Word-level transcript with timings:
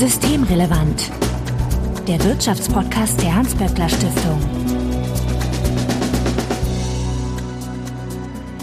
Systemrelevant. 0.00 1.10
Der 2.08 2.24
Wirtschaftspodcast 2.24 3.20
der 3.20 3.34
Hans-Böckler 3.34 3.86
Stiftung. 3.86 4.40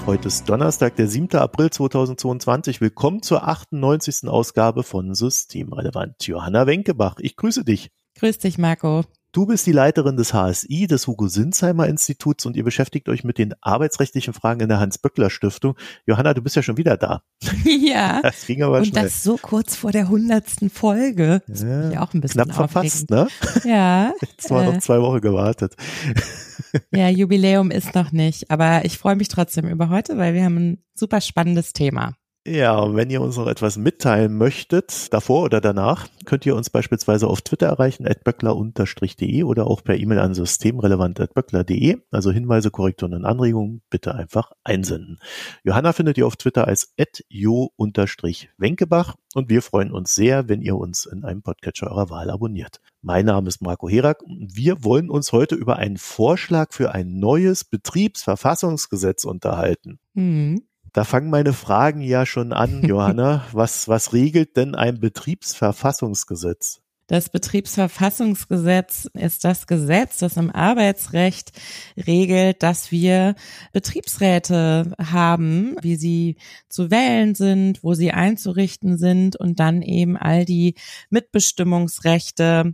Heute 0.08 0.30
ist 0.30 0.50
Donnerstag, 0.50 0.96
der 0.96 1.08
7. 1.08 1.36
April 1.36 1.70
2022. 1.70 2.82
Willkommen 2.82 3.22
zur 3.22 3.48
98. 3.48 4.28
Ausgabe 4.28 4.82
von 4.82 5.14
Systemrelevant. 5.14 6.26
Johanna 6.26 6.66
Wenkebach, 6.66 7.18
ich 7.20 7.36
grüße 7.36 7.64
dich. 7.64 7.92
Grüß 8.16 8.40
dich, 8.40 8.58
Marco. 8.58 9.04
Du 9.38 9.46
bist 9.46 9.68
die 9.68 9.72
Leiterin 9.72 10.18
des 10.18 10.34
HSI, 10.34 10.88
des 10.88 11.06
Hugo-Sinsheimer 11.06 11.88
Instituts 11.88 12.48
und 12.48 12.58
ihr 12.58 12.64
beschäftigt 12.64 13.08
euch 13.08 13.24
mit 13.24 13.38
den 13.38 13.54
arbeitsrechtlichen 13.62 14.34
Fragen 14.34 14.62
in 14.62 14.68
der 14.68 14.80
Hans-Böckler-Stiftung. 14.80 15.76
Johanna, 16.08 16.34
du 16.34 16.42
bist 16.42 16.56
ja 16.56 16.64
schon 16.64 16.78
wieder 16.78 16.98
da. 16.98 17.22
Ja. 17.64 18.20
Das 18.24 18.48
ging 18.48 18.64
aber 18.64 18.80
und 18.80 18.88
schnell. 18.88 19.04
das 19.04 19.22
so 19.22 19.38
kurz 19.38 19.76
vor 19.76 19.92
der 19.92 20.10
hundertsten 20.10 20.72
Folge. 20.72 21.44
Das 21.48 21.62
Ja, 21.62 21.92
ja 21.92 22.02
auch 22.02 22.16
ein 22.16 22.22
bisschen 22.22 22.46
Knapp 22.46 22.56
verpasst, 22.56 23.12
ne? 23.12 23.28
Ja. 23.64 24.12
Jetzt 24.22 24.50
haben 24.50 24.58
wir 24.58 24.72
äh, 24.72 24.74
noch 24.74 24.82
zwei 24.82 25.00
Wochen 25.02 25.22
gewartet. 25.22 25.76
ja, 26.92 27.08
Jubiläum 27.08 27.70
ist 27.70 27.94
noch 27.94 28.12
nicht, 28.12 28.50
aber 28.50 28.86
ich 28.86 28.98
freue 28.98 29.18
mich 29.18 29.28
trotzdem 29.28 29.68
über 29.68 29.90
heute, 29.90 30.18
weil 30.18 30.34
wir 30.34 30.46
haben 30.46 30.58
ein 30.58 30.84
super 30.96 31.22
spannendes 31.22 31.74
Thema. 31.74 32.16
Ja, 32.50 32.80
und 32.80 32.96
wenn 32.96 33.10
ihr 33.10 33.20
uns 33.20 33.36
noch 33.36 33.48
etwas 33.48 33.76
mitteilen 33.76 34.38
möchtet, 34.38 35.12
davor 35.12 35.44
oder 35.44 35.60
danach, 35.60 36.08
könnt 36.24 36.46
ihr 36.46 36.56
uns 36.56 36.70
beispielsweise 36.70 37.28
auf 37.28 37.42
Twitter 37.42 37.68
erreichen, 37.68 38.08
atböckler-de 38.08 39.44
oder 39.44 39.68
auch 39.68 39.84
per 39.84 39.98
E-Mail 39.98 40.20
an 40.20 40.34
systemrelevant.böckler.de. 40.34 41.98
Also 42.10 42.32
Hinweise, 42.32 42.72
Korrekturen 42.72 43.16
und 43.16 43.26
Anregungen 43.26 43.82
bitte 43.90 44.16
einfach 44.16 44.54
einsenden. 44.64 45.20
Johanna 45.66 45.92
findet 45.92 46.18
ihr 46.18 46.26
auf 46.26 46.38
Twitter 46.38 46.70
als 46.70 46.94
jo-wenkebach 47.28 49.16
und 49.36 49.50
wir 49.50 49.62
freuen 49.62 49.92
uns 49.92 50.16
sehr, 50.16 50.48
wenn 50.48 50.62
ihr 50.62 50.78
uns 50.78 51.06
in 51.06 51.26
einem 51.26 51.42
Podcatcher 51.42 51.92
eurer 51.92 52.10
Wahl 52.10 52.30
abonniert. 52.30 52.80
Mein 53.02 53.26
Name 53.26 53.50
ist 53.50 53.62
Marco 53.62 53.90
Herak 53.90 54.24
und 54.24 54.56
wir 54.56 54.86
wollen 54.86 55.10
uns 55.10 55.34
heute 55.34 55.56
über 55.56 55.76
einen 55.76 55.98
Vorschlag 55.98 56.72
für 56.72 56.94
ein 56.94 57.20
neues 57.20 57.66
Betriebsverfassungsgesetz 57.66 59.26
unterhalten. 59.26 60.00
Hm. 60.16 60.67
Da 60.98 61.04
fangen 61.04 61.30
meine 61.30 61.54
Fragen 61.54 62.02
ja 62.02 62.26
schon 62.26 62.54
an, 62.54 62.82
Johanna. 62.88 63.46
Was, 63.52 63.88
was 63.88 64.14
regelt 64.14 64.58
denn 64.58 64.74
ein 64.74 65.00
Betriebsverfassungsgesetz? 65.00 66.82
Das 67.06 67.30
Betriebsverfassungsgesetz 67.30 69.08
ist 69.14 69.44
das 69.44 69.68
Gesetz, 69.68 70.18
das 70.18 70.38
im 70.38 70.50
Arbeitsrecht 70.50 71.52
regelt, 71.96 72.64
dass 72.64 72.92
wir 72.92 73.36
Betriebsräte 73.74 74.96
haben, 75.00 75.76
wie 75.84 75.98
sie 75.98 76.38
zu 76.68 76.90
wählen 76.90 77.36
sind, 77.36 77.84
wo 77.84 77.94
sie 77.94 78.12
einzurichten 78.12 78.98
sind 78.98 79.36
und 79.36 79.60
dann 79.60 79.84
eben 79.84 80.18
all 80.18 80.46
die 80.46 80.74
Mitbestimmungsrechte 81.12 82.74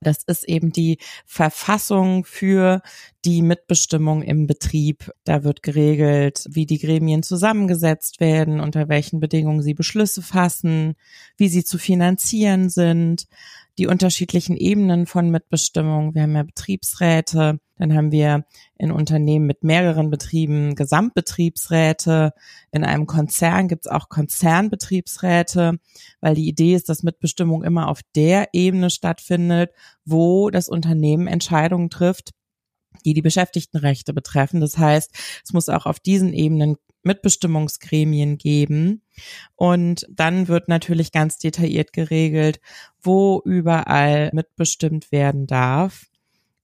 das 0.00 0.22
ist 0.24 0.44
eben 0.44 0.70
die 0.72 0.98
Verfassung 1.26 2.24
für 2.24 2.82
die 3.24 3.42
Mitbestimmung 3.42 4.22
im 4.22 4.46
Betrieb. 4.46 5.10
Da 5.24 5.42
wird 5.42 5.62
geregelt, 5.62 6.46
wie 6.48 6.66
die 6.66 6.78
Gremien 6.78 7.22
zusammengesetzt 7.22 8.20
werden, 8.20 8.60
unter 8.60 8.88
welchen 8.88 9.20
Bedingungen 9.20 9.62
sie 9.62 9.74
Beschlüsse 9.74 10.22
fassen, 10.22 10.94
wie 11.36 11.48
sie 11.48 11.64
zu 11.64 11.78
finanzieren 11.78 12.68
sind, 12.70 13.26
die 13.76 13.86
unterschiedlichen 13.86 14.56
Ebenen 14.56 15.06
von 15.06 15.30
Mitbestimmung. 15.30 16.14
Wir 16.14 16.22
haben 16.22 16.36
ja 16.36 16.42
Betriebsräte, 16.44 17.58
dann 17.78 17.94
haben 17.94 18.12
wir 18.12 18.44
in 18.76 18.90
Unternehmen 18.90 19.46
mit 19.46 19.64
mehreren 19.64 20.10
Betrieben 20.10 20.74
Gesamtbetriebsräte. 20.74 22.32
In 22.72 22.84
einem 22.84 23.06
Konzern 23.06 23.68
gibt 23.68 23.86
es 23.86 23.92
auch 23.92 24.08
Konzernbetriebsräte, 24.08 25.78
weil 26.20 26.34
die 26.34 26.48
Idee 26.48 26.74
ist, 26.74 26.88
dass 26.88 27.02
Mitbestimmung 27.02 27.64
immer 27.64 27.88
auf 27.88 28.00
der 28.14 28.48
Ebene 28.52 28.90
stattfindet, 28.90 29.70
wo 30.04 30.50
das 30.50 30.68
Unternehmen 30.68 31.26
Entscheidungen 31.26 31.90
trifft, 31.90 32.32
die 33.04 33.14
die 33.14 33.22
Beschäftigtenrechte 33.22 34.12
betreffen. 34.12 34.60
Das 34.60 34.76
heißt, 34.76 35.10
es 35.44 35.52
muss 35.52 35.68
auch 35.68 35.86
auf 35.86 36.00
diesen 36.00 36.32
Ebenen 36.32 36.76
Mitbestimmungsgremien 37.02 38.38
geben. 38.38 39.02
Und 39.56 40.06
dann 40.10 40.48
wird 40.48 40.68
natürlich 40.68 41.12
ganz 41.12 41.38
detailliert 41.38 41.92
geregelt, 41.92 42.60
wo 43.00 43.40
überall 43.44 44.30
mitbestimmt 44.32 45.12
werden 45.12 45.46
darf. 45.46 46.06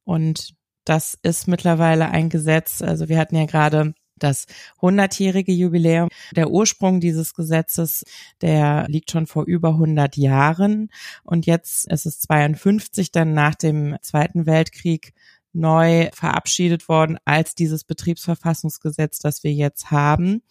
Und 0.04 0.54
das 0.84 1.18
ist 1.22 1.48
mittlerweile 1.48 2.08
ein 2.10 2.28
Gesetz. 2.28 2.82
Also 2.82 3.08
wir 3.08 3.18
hatten 3.18 3.36
ja 3.36 3.46
gerade 3.46 3.94
das 4.16 4.46
100-jährige 4.80 5.52
Jubiläum. 5.52 6.08
Der 6.36 6.50
Ursprung 6.50 7.00
dieses 7.00 7.34
Gesetzes, 7.34 8.04
der 8.40 8.86
liegt 8.88 9.10
schon 9.10 9.26
vor 9.26 9.44
über 9.44 9.70
100 9.70 10.16
Jahren. 10.16 10.90
Und 11.24 11.46
jetzt 11.46 11.90
ist 11.90 12.06
es 12.06 12.20
52, 12.20 13.10
dann 13.12 13.34
nach 13.34 13.54
dem 13.54 13.96
Zweiten 14.02 14.46
Weltkrieg 14.46 15.14
neu 15.52 16.10
verabschiedet 16.12 16.88
worden 16.88 17.18
als 17.24 17.54
dieses 17.54 17.84
Betriebsverfassungsgesetz, 17.84 19.20
das 19.20 19.44
wir 19.44 19.52
jetzt 19.52 19.90
haben. 19.90 20.42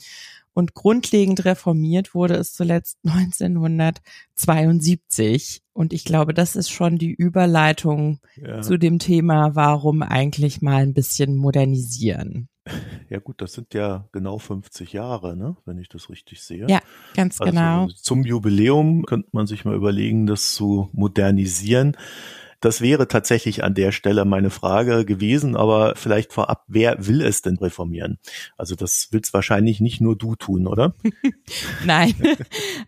Und 0.53 0.75
grundlegend 0.75 1.45
reformiert 1.45 2.13
wurde 2.13 2.35
es 2.35 2.53
zuletzt 2.53 2.99
1972. 3.05 5.61
Und 5.73 5.93
ich 5.93 6.05
glaube, 6.05 6.33
das 6.33 6.55
ist 6.55 6.69
schon 6.69 6.97
die 6.97 7.11
Überleitung 7.11 8.19
Ja, 8.35 8.61
zu 8.61 8.77
dem 8.77 8.99
Thema, 8.99 9.55
warum 9.55 10.03
eigentlich 10.03 10.61
mal 10.61 10.83
ein 10.83 10.93
bisschen 10.93 11.35
modernisieren. 11.35 12.47
ja 13.09 13.19
gut, 13.19 13.41
das 13.41 13.51
sind 13.53 13.73
ja 13.73 14.07
genau 14.11 14.37
50 14.37 14.93
Jahre, 14.93 15.35
ne? 15.35 15.57
wenn 15.65 15.79
ich 15.79 15.89
das 15.89 16.09
richtig 16.09 16.41
sehe. 16.41 16.67
Ja, 16.69 16.79
ganz 17.15 17.41
Also 17.41 17.51
genau. 17.51 17.87
Zum 17.87 18.23
Jubiläum 18.23 19.03
könnte 19.05 19.29
man 19.31 19.47
sich 19.47 19.65
mal 19.65 19.75
überlegen, 19.75 20.27
das 20.27 20.53
zu 20.53 20.89
modernisieren. 20.93 21.97
Das 22.63 22.79
wäre 22.79 23.09
tatsächlich 23.09 23.61
an 23.61 23.73
der 23.73 23.91
Stelle 23.91 24.23
meine 24.23 24.49
Frage 24.49 25.03
gewesen, 25.03 25.57
aber 25.57 25.97
vielleicht 25.97 26.31
vorab, 26.31 26.63
wer 26.69 27.05
will 27.05 27.21
es 27.21 27.41
denn 27.41 27.57
reformieren? 27.57 28.19
Also 28.55 28.75
das 28.75 29.09
willst 29.11 29.33
wahrscheinlich 29.33 29.81
nicht 29.81 29.99
nur 29.99 30.17
du 30.17 30.35
tun, 30.35 30.65
oder? 30.65 30.95
Nein, 31.85 32.13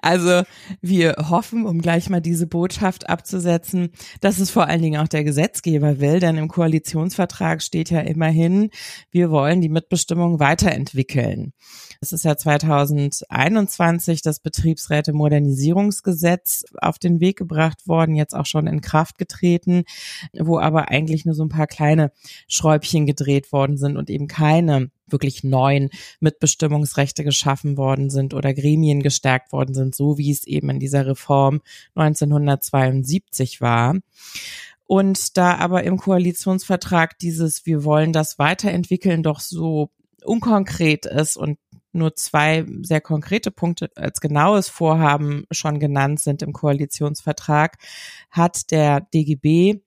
also 0.02 0.44
wir 0.81 1.16
hoffen, 1.30 1.66
um 1.66 1.81
gleich 1.81 2.09
mal 2.09 2.22
diese 2.22 2.47
Botschaft 2.47 3.09
abzusetzen, 3.09 3.90
dass 4.22 4.40
es 4.40 4.50
vor 4.50 4.68
allen 4.68 4.81
Dingen 4.81 5.02
auch 5.02 5.09
der 5.09 5.25
Gesetzgeber 5.25 6.00
will, 6.00 6.22
denn 6.22 6.38
im 6.38 6.47
Koalitionsvertrag 6.47 7.62
steht 7.62 7.90
ja 7.90 8.00
immerhin, 8.00 8.69
wir 9.12 9.30
wollen 9.30 9.59
die 9.59 9.68
Mitbestimmung 9.68 10.40
weiterentwickeln. 10.40 11.52
Es 12.00 12.14
ist 12.14 12.24
ja 12.24 12.38
2021 12.38 14.22
das 14.22 14.40
Betriebsräte-Modernisierungsgesetz 14.40 16.64
auf 16.78 16.97
den 16.97 17.19
Weg 17.19 17.38
gebracht 17.38 17.90
worden, 17.90 18.16
jetzt 18.16 18.35
auch 18.35 18.46
schon 18.46 18.68
in 18.68 18.80
Kraft 18.80 19.18
getreten, 19.18 19.65
wo 20.34 20.59
aber 20.59 20.90
eigentlich 20.90 21.26
nur 21.26 21.36
so 21.36 21.44
ein 21.44 21.50
paar 21.50 21.68
kleine 21.68 22.12
Schräubchen 22.48 23.06
gedreht 23.06 23.52
worden 23.52 23.78
sind 23.78 23.98
und 23.98 24.09
eben 24.09 24.28
keine 24.28 24.92
wirklich 25.08 25.44
neuen 25.44 25.90
Mitbestimmungsrechte 26.20 27.24
geschaffen 27.24 27.78
worden 27.78 28.09
sind 28.09 28.34
oder 28.34 28.53
Gremien 28.53 29.03
gestärkt 29.03 29.52
worden 29.52 29.76
sind, 29.76 29.96
so 29.96 30.18
wie 30.18 30.31
es 30.31 30.46
eben 30.46 30.70
in 30.70 30.80
dieser 30.80 31.06
Reform 31.06 31.62
1972 31.96 33.62
war. 33.62 33.96
Und 34.88 35.38
da 35.38 35.56
aber 35.56 35.84
im 35.84 35.97
Koalitionsvertrag 35.97 37.18
dieses 37.20 37.66
Wir 37.66 37.84
wollen 37.84 38.14
das 38.14 38.38
weiterentwickeln 38.38 39.24
doch 39.24 39.40
so 39.40 39.90
unkonkret 40.24 41.06
ist 41.06 41.38
und 41.38 41.58
nur 41.95 42.16
zwei 42.16 42.66
sehr 42.81 43.01
konkrete 43.01 43.51
Punkte 43.51 43.89
als 43.95 44.22
genaues 44.22 44.69
Vorhaben 44.69 45.45
schon 45.51 45.79
genannt 45.79 46.19
sind 46.19 46.41
im 46.41 46.53
Koalitionsvertrag, 46.53 47.78
hat 48.29 48.72
der 48.72 49.01
DGB 49.01 49.81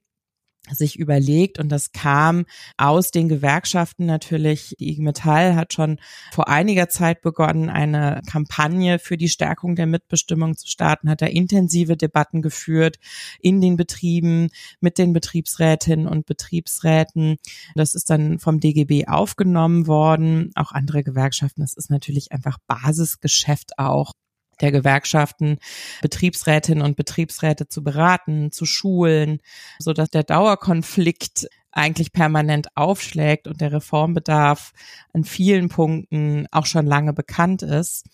sich 0.73 0.99
überlegt 0.99 1.59
und 1.59 1.71
das 1.71 1.93
kam 1.93 2.45
aus 2.77 3.11
den 3.11 3.29
Gewerkschaften 3.29 4.07
natürlich. 4.07 4.75
Die 4.79 4.91
IG 4.91 5.03
Metall 5.03 5.57
hat 5.57 5.73
schon 5.73 5.99
vor 6.33 6.49
einiger 6.49 6.89
Zeit 6.89 7.23
begonnen, 7.23 7.71
eine 7.71 8.23
Kampagne 8.29 8.99
für 8.99 9.17
die 9.17 9.29
Stärkung 9.29 9.77
der 9.77 9.87
Mitbestimmung 9.87 10.57
zu 10.57 10.67
starten, 10.67 11.09
hat 11.11 11.23
da 11.23 11.27
intensive 11.27 11.97
Debatten 11.97 12.43
geführt 12.43 12.97
in 13.41 13.61
den 13.61 13.77
Betrieben 13.77 14.49
mit 14.81 14.99
den 14.99 15.13
Betriebsrätinnen 15.13 16.07
und 16.07 16.27
Betriebsräten. 16.27 17.37
Das 17.75 17.95
ist 17.95 18.11
dann 18.11 18.39
vom 18.39 18.61
DGB 18.61 19.07
aufgenommen 19.07 19.87
worden. 19.87 20.51
Auch 20.55 20.73
andere 20.73 21.03
Gewerkschaften. 21.03 21.63
Das 21.63 21.75
ist 21.75 21.91
natürlich 21.91 22.33
einfach 22.33 22.59
Basisgeschäft 22.67 23.79
auch 23.79 24.13
der 24.61 24.73
Gewerkschaften, 24.73 25.59
Betriebsrätinnen 26.03 26.85
und 26.85 26.97
Betriebsräte 26.97 27.69
zu 27.69 27.83
beraten, 27.83 28.53
zu 28.53 28.67
schulen, 28.67 29.41
so 29.79 29.93
dass 29.93 30.11
der 30.11 30.25
Dauerkonflikt 30.25 31.49
eigentlich 31.71 32.13
permanent 32.13 32.69
aufschlägt 32.75 33.47
und 33.47 33.61
der 33.61 33.73
Reformbedarf 33.73 34.73
an 35.13 35.25
vielen 35.25 35.69
Punkten 35.69 36.47
auch 36.51 36.67
schon 36.67 36.87
lange 36.87 37.13
bekannt 37.13 37.63
ist. 37.63 38.07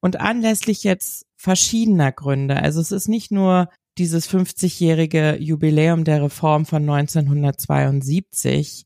Und 0.00 0.20
anlässlich 0.20 0.82
jetzt 0.82 1.26
verschiedener 1.36 2.12
Gründe, 2.12 2.56
also 2.56 2.80
es 2.80 2.92
ist 2.92 3.08
nicht 3.08 3.30
nur 3.30 3.68
dieses 3.98 4.28
50-jährige 4.28 5.36
Jubiläum 5.40 6.04
der 6.04 6.22
Reform 6.22 6.66
von 6.66 6.82
1972 6.82 8.84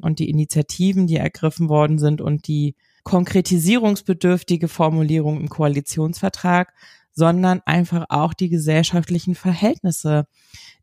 und 0.00 0.18
die 0.18 0.28
Initiativen, 0.28 1.06
die 1.06 1.16
ergriffen 1.16 1.68
worden 1.68 1.98
sind 1.98 2.20
und 2.20 2.48
die 2.48 2.74
konkretisierungsbedürftige 3.04 4.68
Formulierung 4.68 5.40
im 5.40 5.48
Koalitionsvertrag, 5.48 6.72
sondern 7.12 7.60
einfach 7.66 8.06
auch 8.08 8.32
die 8.32 8.48
gesellschaftlichen 8.48 9.34
Verhältnisse, 9.34 10.26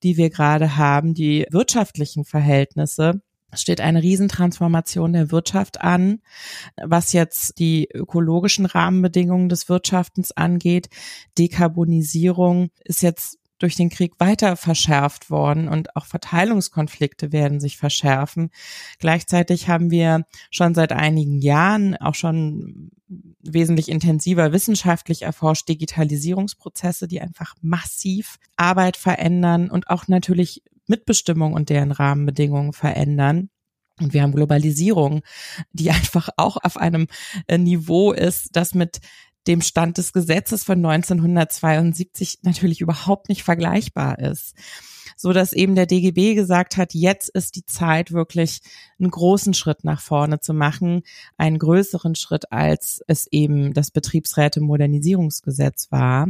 die 0.04 0.18
wir 0.18 0.30
gerade 0.30 0.78
haben, 0.78 1.14
die 1.14 1.46
wirtschaftlichen 1.50 2.26
Verhältnisse. 2.26 3.22
Es 3.52 3.62
steht 3.62 3.82
eine 3.82 4.04
Riesentransformation 4.04 5.14
der 5.14 5.32
Wirtschaft 5.32 5.82
an, 5.82 6.22
was 6.78 7.14
jetzt 7.14 7.58
die 7.58 7.90
ökologischen 7.92 8.68
Rahmenbedingungen 8.68 9.50
des 9.50 9.70
Wirtschaftens 9.70 10.32
angeht. 10.32 10.90
Dekarbonisierung 11.38 12.70
ist 12.84 13.02
jetzt 13.02 13.39
durch 13.60 13.76
den 13.76 13.90
Krieg 13.90 14.14
weiter 14.20 14.56
verschärft 14.56 15.30
worden 15.30 15.68
und 15.68 15.96
auch 15.96 16.06
Verteilungskonflikte 16.06 17.32
werden 17.32 17.60
sich 17.60 17.78
verschärfen. 17.78 18.50
Gleichzeitig 18.98 19.68
haben 19.68 19.92
wir 19.92 20.26
schon 20.50 20.74
seit 20.74 20.92
einigen 20.92 21.40
Jahren 21.40 21.96
auch 21.98 22.16
schon 22.16 22.92
wesentlich 23.42 23.90
intensiver 23.90 24.52
wissenschaftlich 24.52 25.24
erforscht 25.24 25.68
Digitalisierungsprozesse, 25.68 27.08
die 27.08 27.22
einfach 27.22 27.56
massiv 27.62 28.38
Arbeit 28.56 28.98
verändern 28.98 29.70
und 29.70 29.90
auch 29.90 30.08
natürlich 30.08 30.64
Mitbestimmung 30.88 31.54
und 31.54 31.70
deren 31.70 31.92
Rahmenbedingungen 31.92 32.74
verändern. 32.74 33.50
Und 34.00 34.14
wir 34.14 34.22
haben 34.22 34.34
Globalisierung, 34.34 35.22
die 35.72 35.92
einfach 35.92 36.30
auch 36.38 36.58
auf 36.62 36.78
einem 36.78 37.08
äh, 37.48 37.58
Niveau 37.58 38.12
ist, 38.12 38.56
das 38.56 38.74
mit 38.74 39.00
dem 39.50 39.62
Stand 39.62 39.98
des 39.98 40.14
Gesetzes 40.14 40.64
von 40.64 40.78
1972 40.78 42.40
natürlich 42.44 42.82
überhaupt 42.82 43.28
nicht 43.28 43.44
vergleichbar 43.44 44.20
ist. 44.20 44.56
So 45.18 45.34
dass 45.34 45.52
eben 45.52 45.76
der 45.76 45.88
DGB 45.88 46.36
gesagt 46.36 46.78
hat, 46.78 46.94
jetzt 46.94 47.28
ist 47.28 47.58
die 47.58 47.66
Zeit 47.66 48.14
wirklich 48.14 48.62
einen 49.00 49.10
großen 49.10 49.54
Schritt 49.54 49.84
nach 49.84 50.00
vorne 50.00 50.40
zu 50.40 50.54
machen, 50.54 51.02
einen 51.36 51.60
größeren 51.60 52.16
Schritt 52.16 52.54
als 52.54 53.02
es 53.08 53.28
eben 53.32 53.74
das 53.74 53.92
Betriebsräte-Modernisierungsgesetz 53.92 55.92
war. 55.92 56.30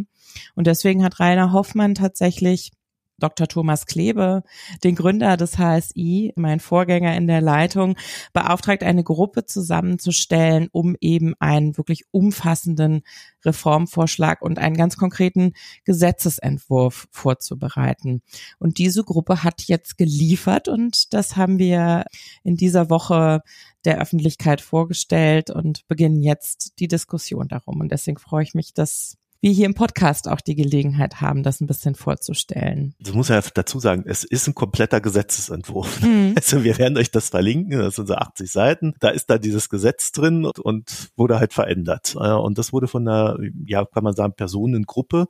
Und 0.56 0.66
deswegen 0.66 1.04
hat 1.04 1.20
Rainer 1.20 1.52
Hoffmann 1.52 1.94
tatsächlich 1.94 2.72
Dr. 3.20 3.48
Thomas 3.48 3.86
Klebe, 3.86 4.44
den 4.84 4.96
Gründer 4.96 5.38
des 5.38 5.58
HSI, 5.58 6.34
mein 6.36 6.60
Vorgänger 6.60 7.16
in 7.16 7.28
der 7.28 7.42
Leitung, 7.42 7.96
beauftragt, 8.34 8.84
eine 8.84 9.04
Gruppe 9.04 9.46
zusammenzustellen, 9.46 10.70
um 10.72 10.96
eben 11.00 11.34
einen 11.40 11.78
wirklich 11.78 12.06
umfassenden 12.12 13.02
Reformvorschlag 13.46 14.42
und 14.42 14.60
einen 14.60 14.76
ganz 14.76 14.98
konkreten 14.98 15.54
Gesetzesentwurf 15.86 17.08
vorzubereiten. 17.12 18.22
Und 18.58 18.78
diese 18.78 19.04
Gruppe 19.04 19.44
hat 19.44 19.64
jetzt 19.64 19.98
geliefert 19.98 20.68
und 20.68 21.14
das 21.14 21.36
haben 21.36 21.60
wir 21.60 22.06
in 22.44 22.56
dieser 22.56 22.90
Woche 22.90 23.42
der 23.86 24.00
Öffentlichkeit 24.00 24.62
vorgestellt 24.62 25.50
und 25.50 25.88
beginnen 25.88 26.22
jetzt 26.22 26.80
die 26.80 26.88
Diskussion 26.88 27.48
darum. 27.48 27.80
Und 27.80 27.92
deswegen 27.92 28.18
freue 28.18 28.44
ich 28.44 28.54
mich, 28.54 28.74
dass 28.74 29.18
wir 29.42 29.52
hier 29.52 29.66
im 29.66 29.74
Podcast 29.74 30.28
auch 30.28 30.42
die 30.42 30.56
Gelegenheit 30.56 31.22
haben, 31.22 31.44
das 31.44 31.62
ein 31.62 31.68
bisschen 31.68 31.96
vorzustellen. 31.96 32.94
Das 33.00 33.14
muss 33.14 33.30
ja 33.30 33.42
dazu 33.54 33.80
sagen, 33.80 34.04
es 34.06 34.24
ist 34.24 34.48
ein 34.48 34.56
kompletter 34.56 35.02
Gesetzesentwurf. 35.02 36.02
Mhm. 36.02 36.36
Also 36.40 36.64
wir 36.64 36.78
werden 36.78 36.98
euch 36.98 37.12
das 37.12 37.30
verlinken, 37.30 37.80
das 37.80 37.96
sind 37.96 38.08
so 38.08 38.16
80 38.16 38.52
Seiten. 38.52 38.94
Da 39.00 39.10
ist 39.10 39.30
da 39.30 39.38
dieses 39.38 39.70
Gesetz 39.70 40.12
drin 40.12 40.46
und, 40.46 40.58
und 40.58 41.10
wurde 41.16 41.38
halt 41.40 41.54
verändert. 41.54 42.16
Und 42.16 42.58
das 42.58 42.72
wurde 42.72 42.88
von 42.88 43.08
einer, 43.08 43.38
ja, 43.66 43.86
kann 43.86 44.04
man 44.04 44.16
sagen, 44.16 44.34
Personengruppe 44.34 45.28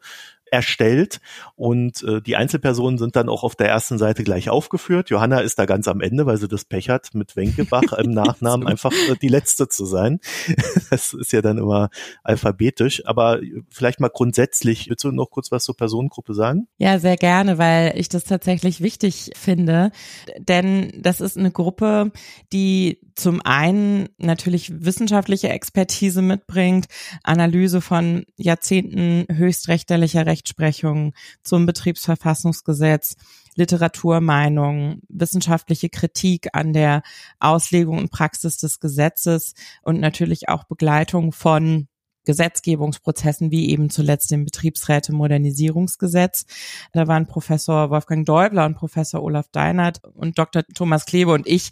erstellt 0.52 1.20
und 1.56 2.04
äh, 2.04 2.22
die 2.22 2.36
Einzelpersonen 2.36 2.98
sind 2.98 3.16
dann 3.16 3.30
auch 3.30 3.44
auf 3.44 3.56
der 3.56 3.70
ersten 3.70 3.98
Seite 3.98 4.24
gleich 4.24 4.50
aufgeführt. 4.50 5.10
Johanna 5.10 5.40
ist 5.40 5.60
da 5.60 5.66
ganz 5.66 5.88
am 5.88 6.02
Ende, 6.02 6.26
weil 6.26 6.38
sie 6.38 6.48
das 6.48 6.66
Pech 6.66 6.90
hat, 6.90 7.14
mit 7.14 7.36
Wenkebach 7.36 7.94
im 7.94 8.12
Nachnamen 8.14 8.68
einfach 8.68 8.92
äh, 8.92 9.16
die 9.22 9.28
letzte 9.28 9.68
zu 9.68 9.86
sein. 9.86 10.20
das 10.90 11.14
ist 11.14 11.32
ja 11.32 11.42
dann 11.42 11.58
immer 11.58 11.90
alphabetisch, 12.24 13.06
aber 13.06 13.40
vielleicht 13.70 14.00
mal 14.00 14.10
grundsätzlich, 14.10 14.90
willst 14.90 15.04
du 15.04 15.12
noch 15.12 15.30
kurz 15.30 15.52
was 15.52 15.64
zur 15.64 15.76
Personengruppe 15.76 16.34
sagen? 16.34 16.68
Ja, 16.78 17.00
sehr 17.00 17.18
gerne, 17.18 17.58
weil 17.58 17.94
ich 17.98 18.10
das 18.10 18.24
tatsächlich 18.24 18.82
wichtig 18.82 19.32
finde, 19.36 19.92
denn 20.38 20.92
das 20.98 21.22
ist 21.22 21.38
eine 21.38 21.52
Gruppe, 21.52 22.12
die 22.54 23.00
zum 23.16 23.42
einen 23.44 24.10
natürlich 24.18 24.84
wissenschaftliche 24.84 25.50
Expertise 25.50 26.22
mitbringt, 26.22 26.88
Analyse 27.24 27.82
von 27.82 28.24
Jahrzehnten 28.38 29.26
höchstrechterlicher 29.30 30.26
Rechtsprechung 30.40 31.14
zum 31.44 31.66
Betriebsverfassungsgesetz, 31.66 33.18
Literaturmeinung, 33.56 35.02
wissenschaftliche 35.10 35.90
Kritik 35.90 36.48
an 36.54 36.72
der 36.72 37.04
Auslegung 37.40 37.98
und 37.98 38.10
Praxis 38.10 38.58
des 38.58 38.80
Gesetzes 38.80 39.54
und 39.84 40.00
natürlich 40.00 40.48
auch 40.48 40.64
Begleitung 40.64 41.34
von 41.34 41.90
Gesetzgebungsprozessen 42.26 43.52
wie 43.52 43.70
eben 43.70 43.90
zuletzt 43.90 44.32
dem 44.32 44.46
Betriebsräte-Modernisierungsgesetz. 44.46 46.46
Da 46.94 47.08
waren 47.08 47.28
Professor 47.28 47.90
Wolfgang 47.90 48.26
Däubler 48.26 48.66
und 48.66 48.76
Professor 48.76 49.22
Olaf 49.24 49.48
Deinert 49.52 50.02
und 50.14 50.38
Dr. 50.38 50.64
Thomas 50.74 51.06
Klebe 51.06 51.32
und 51.32 51.48
ich 51.48 51.72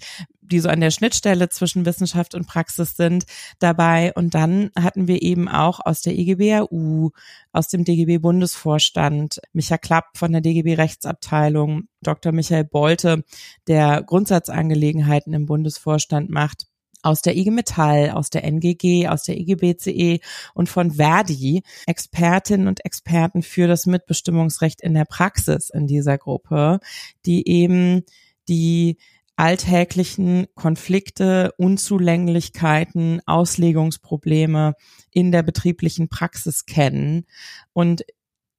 die 0.51 0.59
so 0.59 0.69
an 0.69 0.81
der 0.81 0.91
Schnittstelle 0.91 1.49
zwischen 1.49 1.85
Wissenschaft 1.85 2.35
und 2.35 2.47
Praxis 2.47 2.95
sind, 2.95 3.25
dabei. 3.59 4.13
Und 4.13 4.33
dann 4.33 4.71
hatten 4.77 5.07
wir 5.07 5.21
eben 5.21 5.47
auch 5.47 5.79
aus 5.83 6.01
der 6.01 6.17
IGBRU, 6.17 7.11
aus 7.51 7.67
dem 7.67 7.83
DGB-Bundesvorstand, 7.83 9.39
Michael 9.53 9.79
Klapp 9.79 10.17
von 10.17 10.31
der 10.31 10.41
DGB-Rechtsabteilung, 10.41 11.87
Dr. 12.01 12.31
Michael 12.31 12.65
Bolte, 12.65 13.23
der 13.67 14.03
Grundsatzangelegenheiten 14.03 15.33
im 15.33 15.45
Bundesvorstand 15.45 16.29
macht, 16.29 16.67
aus 17.03 17.21
der 17.21 17.37
IG 17.37 17.51
Metall, 17.51 18.11
aus 18.11 18.29
der 18.29 18.43
NGG, 18.43 19.07
aus 19.07 19.23
der 19.23 19.37
IGBCE 19.37 20.19
und 20.53 20.67
von 20.67 20.91
Verdi 20.91 21.63
Expertinnen 21.85 22.67
und 22.67 22.83
Experten 22.85 23.43
für 23.43 23.67
das 23.67 23.85
Mitbestimmungsrecht 23.85 24.81
in 24.81 24.93
der 24.93 25.05
Praxis 25.05 25.69
in 25.69 25.87
dieser 25.87 26.17
Gruppe, 26.17 26.79
die 27.25 27.47
eben 27.47 28.03
die 28.49 28.97
alltäglichen 29.37 30.47
Konflikte, 30.55 31.53
Unzulänglichkeiten, 31.57 33.21
Auslegungsprobleme 33.25 34.73
in 35.11 35.31
der 35.31 35.43
betrieblichen 35.43 36.09
Praxis 36.09 36.65
kennen. 36.65 37.25
Und 37.71 38.03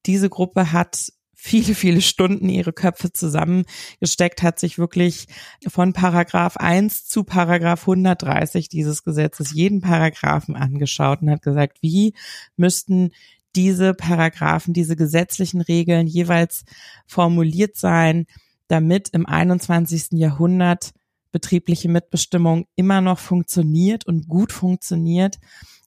diese 0.06 0.30
Gruppe 0.30 0.72
hat 0.72 1.12
viele, 1.34 1.74
viele 1.74 2.00
Stunden 2.00 2.48
ihre 2.48 2.72
Köpfe 2.72 3.12
zusammengesteckt, 3.12 4.42
hat 4.42 4.60
sich 4.60 4.78
wirklich 4.78 5.26
von 5.66 5.92
Paragraph 5.92 6.56
1 6.56 7.06
zu 7.06 7.24
Paragraph 7.24 7.82
130 7.82 8.68
dieses 8.68 9.02
Gesetzes 9.02 9.52
jeden 9.52 9.80
Paragraphen 9.80 10.56
angeschaut 10.56 11.22
und 11.22 11.30
hat 11.30 11.42
gesagt, 11.42 11.78
wie 11.80 12.14
müssten 12.56 13.10
diese 13.56 13.94
Paragraphen, 13.94 14.74
diese 14.74 14.94
gesetzlichen 14.94 15.60
Regeln 15.60 16.06
jeweils 16.06 16.64
formuliert 17.06 17.76
sein, 17.76 18.26
damit 18.68 19.08
im 19.10 19.26
21. 19.26 20.12
Jahrhundert 20.12 20.92
betriebliche 21.32 21.88
Mitbestimmung 21.88 22.66
immer 22.76 23.00
noch 23.00 23.18
funktioniert 23.18 24.06
und 24.06 24.28
gut 24.28 24.52
funktioniert 24.52 25.38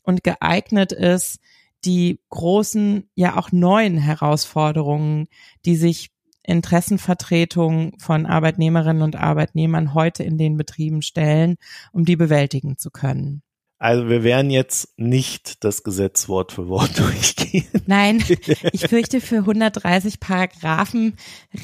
und 0.03 0.23
geeignet 0.23 0.91
ist, 0.91 1.39
die 1.85 2.19
großen, 2.29 3.09
ja 3.15 3.37
auch 3.37 3.51
neuen 3.51 3.97
Herausforderungen, 3.97 5.27
die 5.65 5.75
sich 5.75 6.11
Interessenvertretung 6.43 7.97
von 7.99 8.25
Arbeitnehmerinnen 8.25 9.03
und 9.03 9.15
Arbeitnehmern 9.15 9.93
heute 9.93 10.23
in 10.23 10.37
den 10.37 10.57
Betrieben 10.57 11.01
stellen, 11.01 11.55
um 11.91 12.05
die 12.05 12.15
bewältigen 12.15 12.77
zu 12.77 12.89
können. 12.91 13.43
Also 13.81 14.09
wir 14.09 14.23
werden 14.23 14.51
jetzt 14.51 14.93
nicht 14.97 15.63
das 15.63 15.81
Gesetz 15.81 16.29
Wort 16.29 16.51
für 16.51 16.67
Wort 16.67 16.99
durchgehen. 16.99 17.65
Nein, 17.87 18.23
ich 18.73 18.87
fürchte, 18.87 19.21
für 19.21 19.37
130 19.37 20.19
Paragraphen 20.19 21.17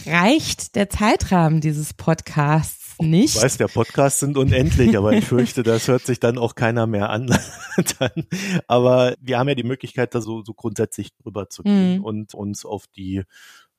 reicht 0.07 0.75
der 0.75 0.89
Zeitrahmen 0.89 1.61
dieses 1.61 1.93
Podcasts 1.93 2.95
nicht. 2.99 3.35
Ich 3.35 3.43
weiß, 3.43 3.57
der 3.57 3.67
Podcast 3.67 4.21
sind 4.21 4.35
unendlich, 4.35 4.97
aber 4.97 5.13
ich 5.13 5.25
fürchte, 5.25 5.61
das 5.61 5.87
hört 5.87 6.07
sich 6.07 6.19
dann 6.19 6.39
auch 6.39 6.55
keiner 6.55 6.87
mehr 6.87 7.11
an. 7.11 7.37
aber 8.67 9.13
wir 9.21 9.37
haben 9.37 9.49
ja 9.49 9.53
die 9.53 9.61
Möglichkeit, 9.61 10.15
da 10.15 10.21
so, 10.21 10.43
so 10.43 10.55
grundsätzlich 10.55 11.15
drüber 11.17 11.51
zu 11.51 11.61
gehen 11.61 11.99
mhm. 11.99 12.03
und 12.03 12.33
uns 12.33 12.65
auf 12.65 12.85
die 12.87 13.25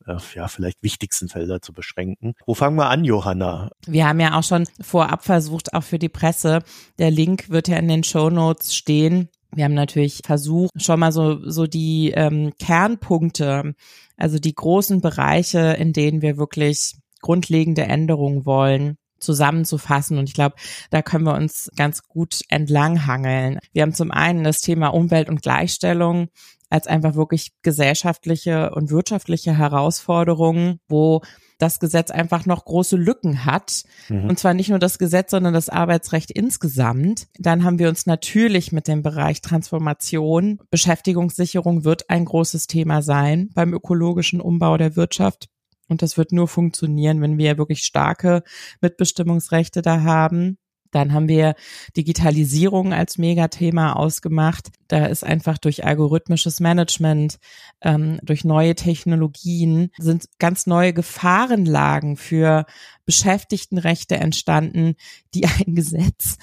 ja, 0.06 0.48
vielleicht 0.48 0.82
wichtigsten 0.82 1.28
Felder 1.28 1.60
zu 1.60 1.72
beschränken. 1.72 2.34
Wo 2.46 2.54
fangen 2.54 2.76
wir 2.76 2.88
an, 2.88 3.04
Johanna? 3.04 3.70
Wir 3.86 4.08
haben 4.08 4.20
ja 4.20 4.38
auch 4.38 4.42
schon 4.42 4.66
vorab 4.80 5.24
versucht, 5.24 5.74
auch 5.74 5.82
für 5.82 5.98
die 5.98 6.08
Presse. 6.08 6.60
Der 6.98 7.10
Link 7.10 7.50
wird 7.50 7.68
ja 7.68 7.76
in 7.76 7.88
den 7.88 8.04
Show 8.04 8.30
Notes 8.30 8.74
stehen. 8.74 9.28
Wir 9.52 9.64
haben 9.64 9.74
natürlich 9.74 10.20
versucht, 10.24 10.70
schon 10.80 11.00
mal 11.00 11.12
so, 11.12 11.48
so 11.48 11.66
die 11.66 12.12
ähm, 12.14 12.52
Kernpunkte, 12.58 13.74
also 14.16 14.38
die 14.38 14.54
großen 14.54 15.00
Bereiche, 15.00 15.58
in 15.78 15.92
denen 15.92 16.22
wir 16.22 16.36
wirklich 16.36 16.96
grundlegende 17.20 17.82
Änderungen 17.82 18.44
wollen, 18.44 18.98
zusammenzufassen. 19.20 20.18
Und 20.18 20.28
ich 20.28 20.34
glaube, 20.34 20.56
da 20.90 21.02
können 21.02 21.24
wir 21.24 21.34
uns 21.34 21.70
ganz 21.76 22.06
gut 22.06 22.42
entlanghangeln. 22.48 23.58
Wir 23.72 23.82
haben 23.82 23.94
zum 23.94 24.10
einen 24.10 24.44
das 24.44 24.60
Thema 24.60 24.88
Umwelt 24.88 25.28
und 25.28 25.42
Gleichstellung 25.42 26.28
als 26.70 26.86
einfach 26.86 27.14
wirklich 27.14 27.52
gesellschaftliche 27.62 28.70
und 28.70 28.90
wirtschaftliche 28.90 29.56
Herausforderungen, 29.56 30.80
wo 30.88 31.22
das 31.58 31.80
Gesetz 31.80 32.10
einfach 32.10 32.46
noch 32.46 32.64
große 32.64 32.96
Lücken 32.96 33.44
hat. 33.44 33.82
Mhm. 34.08 34.28
Und 34.28 34.38
zwar 34.38 34.54
nicht 34.54 34.70
nur 34.70 34.78
das 34.78 34.98
Gesetz, 34.98 35.32
sondern 35.32 35.54
das 35.54 35.68
Arbeitsrecht 35.68 36.30
insgesamt. 36.30 37.26
Dann 37.38 37.64
haben 37.64 37.78
wir 37.78 37.88
uns 37.88 38.06
natürlich 38.06 38.70
mit 38.72 38.86
dem 38.86 39.02
Bereich 39.02 39.40
Transformation, 39.42 40.60
Beschäftigungssicherung 40.70 41.84
wird 41.84 42.08
ein 42.10 42.24
großes 42.24 42.68
Thema 42.68 43.02
sein 43.02 43.50
beim 43.54 43.74
ökologischen 43.74 44.40
Umbau 44.40 44.76
der 44.76 44.94
Wirtschaft. 44.94 45.48
Und 45.88 46.02
das 46.02 46.16
wird 46.16 46.32
nur 46.32 46.48
funktionieren, 46.48 47.20
wenn 47.22 47.38
wir 47.38 47.58
wirklich 47.58 47.82
starke 47.82 48.42
Mitbestimmungsrechte 48.80 49.82
da 49.82 50.02
haben. 50.02 50.58
Dann 50.90 51.12
haben 51.12 51.28
wir 51.28 51.54
Digitalisierung 51.96 52.92
als 52.92 53.18
Megathema 53.18 53.94
ausgemacht. 53.94 54.68
Da 54.88 55.06
ist 55.06 55.24
einfach 55.24 55.58
durch 55.58 55.84
algorithmisches 55.84 56.60
Management, 56.60 57.38
ähm, 57.80 58.18
durch 58.22 58.44
neue 58.44 58.74
Technologien 58.74 59.90
sind 59.98 60.26
ganz 60.38 60.66
neue 60.66 60.92
Gefahrenlagen 60.92 62.16
für 62.16 62.66
Beschäftigtenrechte 63.04 64.16
entstanden, 64.16 64.94
die 65.34 65.46
ein 65.46 65.52
Gesetz 65.74 66.36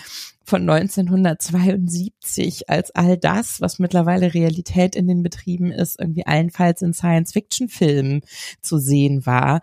von 0.46 0.70
1972 0.70 2.70
als 2.70 2.92
all 2.92 3.18
das, 3.18 3.62
was 3.62 3.80
mittlerweile 3.80 4.34
Realität 4.34 4.96
in 4.96 5.08
den 5.08 5.24
Betrieben 5.24 5.72
ist, 5.72 6.00
irgendwie 6.00 6.25
allenfalls 6.25 6.84
in 6.84 6.94
Science-Fiction-Filmen 6.94 8.22
zu 8.62 8.78
sehen 8.78 9.25
war, 9.25 9.62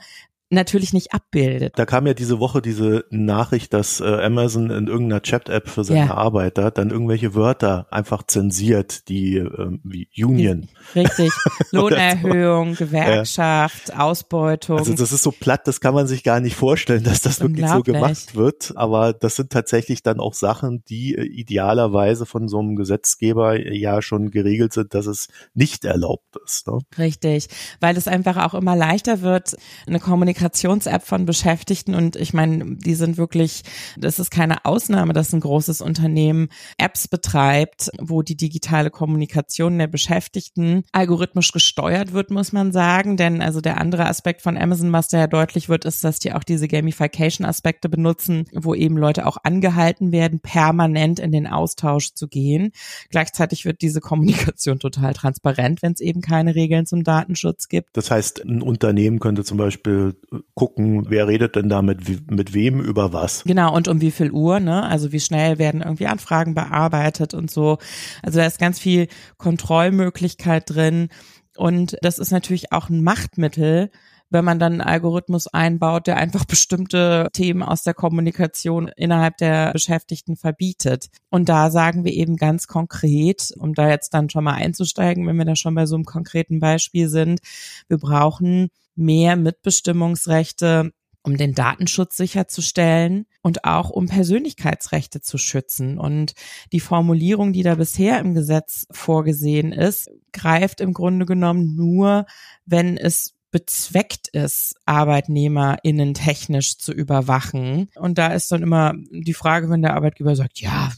natürlich 0.52 0.92
nicht 0.92 1.14
abbildet. 1.14 1.72
Da 1.76 1.86
kam 1.86 2.06
ja 2.06 2.14
diese 2.14 2.38
Woche 2.38 2.60
diese 2.60 3.04
Nachricht, 3.10 3.72
dass 3.72 4.00
äh, 4.00 4.04
Amazon 4.04 4.70
in 4.70 4.86
irgendeiner 4.86 5.22
Chat-App 5.22 5.68
für 5.68 5.82
seine 5.82 6.06
ja. 6.06 6.14
Arbeiter 6.14 6.70
dann 6.70 6.90
irgendwelche 6.90 7.34
Wörter 7.34 7.86
einfach 7.90 8.22
zensiert, 8.24 9.08
die 9.08 9.38
äh, 9.38 9.78
wie 9.82 10.08
Union. 10.22 10.68
Richtig. 10.94 11.32
Lohnerhöhung, 11.70 12.74
Gewerkschaft, 12.74 13.88
ja. 13.88 13.98
Ausbeutung. 14.00 14.78
Also 14.78 14.94
das 14.94 15.12
ist 15.12 15.22
so 15.22 15.32
platt, 15.32 15.66
das 15.66 15.80
kann 15.80 15.94
man 15.94 16.06
sich 16.06 16.22
gar 16.22 16.40
nicht 16.40 16.54
vorstellen, 16.54 17.02
dass 17.02 17.22
das 17.22 17.40
wirklich 17.40 17.68
so 17.68 17.82
gemacht 17.82 18.36
wird. 18.36 18.72
Aber 18.76 19.14
das 19.14 19.36
sind 19.36 19.50
tatsächlich 19.50 20.02
dann 20.02 20.20
auch 20.20 20.34
Sachen, 20.34 20.84
die 20.84 21.14
äh, 21.14 21.24
idealerweise 21.24 22.26
von 22.26 22.48
so 22.48 22.58
einem 22.58 22.76
Gesetzgeber 22.76 23.58
ja 23.58 24.02
schon 24.02 24.30
geregelt 24.30 24.74
sind, 24.74 24.92
dass 24.94 25.06
es 25.06 25.28
nicht 25.54 25.86
erlaubt 25.86 26.36
ist. 26.44 26.66
Ne? 26.66 26.78
Richtig, 26.98 27.48
weil 27.80 27.96
es 27.96 28.06
einfach 28.06 28.36
auch 28.36 28.54
immer 28.54 28.76
leichter 28.76 29.22
wird, 29.22 29.56
eine 29.86 29.98
Kommunikation 29.98 30.41
Kommunikations-App 30.42 31.02
von 31.04 31.24
Beschäftigten 31.24 31.94
und 31.94 32.16
ich 32.16 32.34
meine, 32.34 32.76
die 32.76 32.94
sind 32.94 33.16
wirklich, 33.16 33.62
das 33.96 34.18
ist 34.18 34.30
keine 34.30 34.64
Ausnahme, 34.64 35.12
dass 35.12 35.32
ein 35.32 35.40
großes 35.40 35.80
Unternehmen 35.80 36.48
Apps 36.78 37.06
betreibt, 37.06 37.90
wo 38.00 38.22
die 38.22 38.36
digitale 38.36 38.90
Kommunikation 38.90 39.78
der 39.78 39.86
Beschäftigten 39.86 40.82
algorithmisch 40.92 41.52
gesteuert 41.52 42.12
wird, 42.12 42.30
muss 42.30 42.52
man 42.52 42.72
sagen. 42.72 43.16
Denn 43.16 43.40
also 43.40 43.60
der 43.60 43.80
andere 43.80 44.06
Aspekt 44.06 44.42
von 44.42 44.56
Amazon, 44.56 44.92
was 44.92 45.08
da 45.08 45.18
ja 45.18 45.26
deutlich 45.26 45.68
wird, 45.68 45.84
ist, 45.84 46.02
dass 46.02 46.18
die 46.18 46.32
auch 46.32 46.44
diese 46.44 46.66
Gamification-Aspekte 46.66 47.88
benutzen, 47.88 48.46
wo 48.52 48.74
eben 48.74 48.96
Leute 48.96 49.26
auch 49.26 49.36
angehalten 49.44 50.12
werden, 50.12 50.40
permanent 50.40 51.20
in 51.20 51.30
den 51.30 51.46
Austausch 51.46 52.14
zu 52.14 52.26
gehen. 52.26 52.72
Gleichzeitig 53.10 53.64
wird 53.64 53.82
diese 53.82 54.00
Kommunikation 54.00 54.78
total 54.80 55.12
transparent, 55.12 55.82
wenn 55.82 55.92
es 55.92 56.00
eben 56.00 56.20
keine 56.20 56.54
Regeln 56.54 56.86
zum 56.86 57.04
Datenschutz 57.04 57.68
gibt. 57.68 57.96
Das 57.96 58.10
heißt, 58.10 58.44
ein 58.44 58.62
Unternehmen 58.62 59.20
könnte 59.20 59.44
zum 59.44 59.58
Beispiel 59.58 60.16
gucken, 60.54 61.06
wer 61.08 61.28
redet 61.28 61.56
denn 61.56 61.68
da 61.68 61.82
mit, 61.82 62.30
mit 62.30 62.54
wem 62.54 62.80
über 62.80 63.12
was. 63.12 63.44
Genau, 63.44 63.74
und 63.74 63.88
um 63.88 64.00
wie 64.00 64.10
viel 64.10 64.30
Uhr, 64.30 64.60
ne? 64.60 64.84
Also 64.84 65.12
wie 65.12 65.20
schnell 65.20 65.58
werden 65.58 65.82
irgendwie 65.82 66.06
Anfragen 66.06 66.54
bearbeitet 66.54 67.34
und 67.34 67.50
so. 67.50 67.78
Also 68.22 68.38
da 68.38 68.46
ist 68.46 68.58
ganz 68.58 68.78
viel 68.78 69.08
Kontrollmöglichkeit 69.38 70.64
drin. 70.66 71.08
Und 71.56 71.96
das 72.02 72.18
ist 72.18 72.30
natürlich 72.30 72.72
auch 72.72 72.88
ein 72.88 73.02
Machtmittel, 73.02 73.90
wenn 74.32 74.44
man 74.44 74.58
dann 74.58 74.72
einen 74.72 74.80
Algorithmus 74.80 75.46
einbaut, 75.46 76.06
der 76.06 76.16
einfach 76.16 76.44
bestimmte 76.46 77.28
Themen 77.32 77.62
aus 77.62 77.82
der 77.82 77.94
Kommunikation 77.94 78.88
innerhalb 78.96 79.36
der 79.36 79.72
Beschäftigten 79.72 80.36
verbietet. 80.36 81.08
Und 81.30 81.48
da 81.48 81.70
sagen 81.70 82.04
wir 82.04 82.12
eben 82.12 82.36
ganz 82.36 82.66
konkret, 82.66 83.52
um 83.58 83.74
da 83.74 83.88
jetzt 83.88 84.14
dann 84.14 84.30
schon 84.30 84.44
mal 84.44 84.54
einzusteigen, 84.54 85.26
wenn 85.26 85.36
wir 85.36 85.44
da 85.44 85.56
schon 85.56 85.74
bei 85.74 85.86
so 85.86 85.94
einem 85.94 86.04
konkreten 86.04 86.60
Beispiel 86.60 87.08
sind, 87.08 87.40
wir 87.88 87.98
brauchen 87.98 88.70
mehr 88.94 89.36
Mitbestimmungsrechte 89.36 90.92
um 91.22 91.36
den 91.36 91.54
Datenschutz 91.54 92.16
sicherzustellen 92.16 93.26
und 93.42 93.64
auch 93.64 93.90
um 93.90 94.06
Persönlichkeitsrechte 94.06 95.20
zu 95.20 95.38
schützen. 95.38 95.98
Und 95.98 96.34
die 96.72 96.80
Formulierung, 96.80 97.52
die 97.52 97.62
da 97.62 97.76
bisher 97.76 98.18
im 98.18 98.34
Gesetz 98.34 98.86
vorgesehen 98.90 99.72
ist, 99.72 100.10
greift 100.32 100.80
im 100.80 100.92
Grunde 100.92 101.26
genommen 101.26 101.76
nur, 101.76 102.26
wenn 102.66 102.96
es 102.96 103.34
bezweckt 103.52 104.28
ist, 104.28 104.74
ArbeitnehmerInnen 104.86 106.14
technisch 106.14 106.78
zu 106.78 106.92
überwachen. 106.92 107.88
Und 107.94 108.18
da 108.18 108.28
ist 108.28 108.50
dann 108.50 108.62
immer 108.62 108.94
die 109.10 109.34
Frage, 109.34 109.70
wenn 109.70 109.82
der 109.82 109.94
Arbeitgeber 109.94 110.34
sagt, 110.34 110.60
ja, 110.60 110.90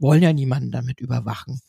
wollen 0.00 0.22
ja 0.22 0.32
niemanden 0.32 0.72
damit 0.72 1.00
überwachen. 1.00 1.60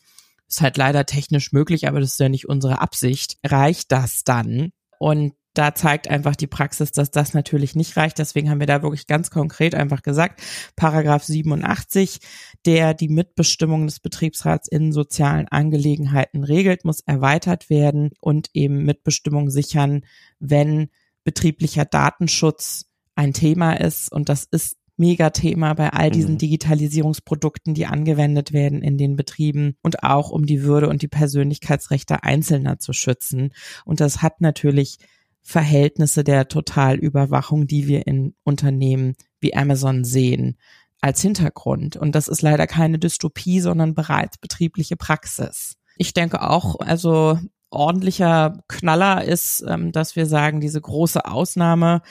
Ist 0.48 0.60
halt 0.60 0.76
leider 0.76 1.06
technisch 1.06 1.52
möglich, 1.52 1.88
aber 1.88 2.00
das 2.00 2.12
ist 2.12 2.20
ja 2.20 2.28
nicht 2.28 2.48
unsere 2.48 2.80
Absicht. 2.80 3.38
Reicht 3.44 3.92
das 3.92 4.24
dann? 4.24 4.72
Und 4.98 5.34
da 5.56 5.74
zeigt 5.74 6.08
einfach 6.08 6.36
die 6.36 6.46
Praxis, 6.46 6.92
dass 6.92 7.10
das 7.10 7.32
natürlich 7.32 7.74
nicht 7.74 7.96
reicht. 7.96 8.18
Deswegen 8.18 8.50
haben 8.50 8.60
wir 8.60 8.66
da 8.66 8.82
wirklich 8.82 9.06
ganz 9.06 9.30
konkret 9.30 9.74
einfach 9.74 10.02
gesagt, 10.02 10.42
Paragraph 10.76 11.24
87, 11.24 12.20
der 12.66 12.92
die 12.92 13.08
Mitbestimmung 13.08 13.86
des 13.86 14.00
Betriebsrats 14.00 14.68
in 14.68 14.92
sozialen 14.92 15.48
Angelegenheiten 15.48 16.44
regelt, 16.44 16.84
muss 16.84 17.00
erweitert 17.00 17.70
werden 17.70 18.10
und 18.20 18.50
eben 18.52 18.84
Mitbestimmung 18.84 19.48
sichern, 19.48 20.04
wenn 20.38 20.90
betrieblicher 21.24 21.86
Datenschutz 21.86 22.86
ein 23.14 23.32
Thema 23.32 23.72
ist. 23.72 24.12
Und 24.12 24.28
das 24.28 24.44
ist 24.44 24.76
Megathema 24.98 25.74
bei 25.74 25.90
all 25.90 26.10
diesen 26.10 26.34
mhm. 26.34 26.38
Digitalisierungsprodukten, 26.38 27.74
die 27.74 27.86
angewendet 27.86 28.52
werden 28.52 28.82
in 28.82 28.98
den 28.98 29.16
Betrieben 29.16 29.76
und 29.82 30.02
auch 30.02 30.30
um 30.30 30.46
die 30.46 30.62
Würde 30.62 30.88
und 30.88 31.02
die 31.02 31.08
Persönlichkeitsrechte 31.08 32.22
Einzelner 32.24 32.78
zu 32.78 32.92
schützen. 32.92 33.52
Und 33.84 34.00
das 34.00 34.22
hat 34.22 34.40
natürlich 34.40 34.98
Verhältnisse 35.48 36.24
der 36.24 36.48
Totalüberwachung, 36.48 37.68
die 37.68 37.86
wir 37.86 38.08
in 38.08 38.34
Unternehmen 38.42 39.14
wie 39.38 39.54
Amazon 39.54 40.02
sehen, 40.02 40.58
als 41.00 41.22
Hintergrund. 41.22 41.96
Und 41.96 42.16
das 42.16 42.26
ist 42.26 42.42
leider 42.42 42.66
keine 42.66 42.98
Dystopie, 42.98 43.60
sondern 43.60 43.94
bereits 43.94 44.38
betriebliche 44.38 44.96
Praxis. 44.96 45.76
Ich 45.96 46.12
denke 46.12 46.42
auch, 46.42 46.80
also 46.80 47.38
ordentlicher 47.70 48.62
Knaller 48.68 49.24
ist, 49.24 49.64
ähm, 49.66 49.92
dass 49.92 50.16
wir 50.16 50.26
sagen, 50.26 50.60
diese 50.60 50.80
große 50.80 51.24
Ausnahme, 51.24 52.02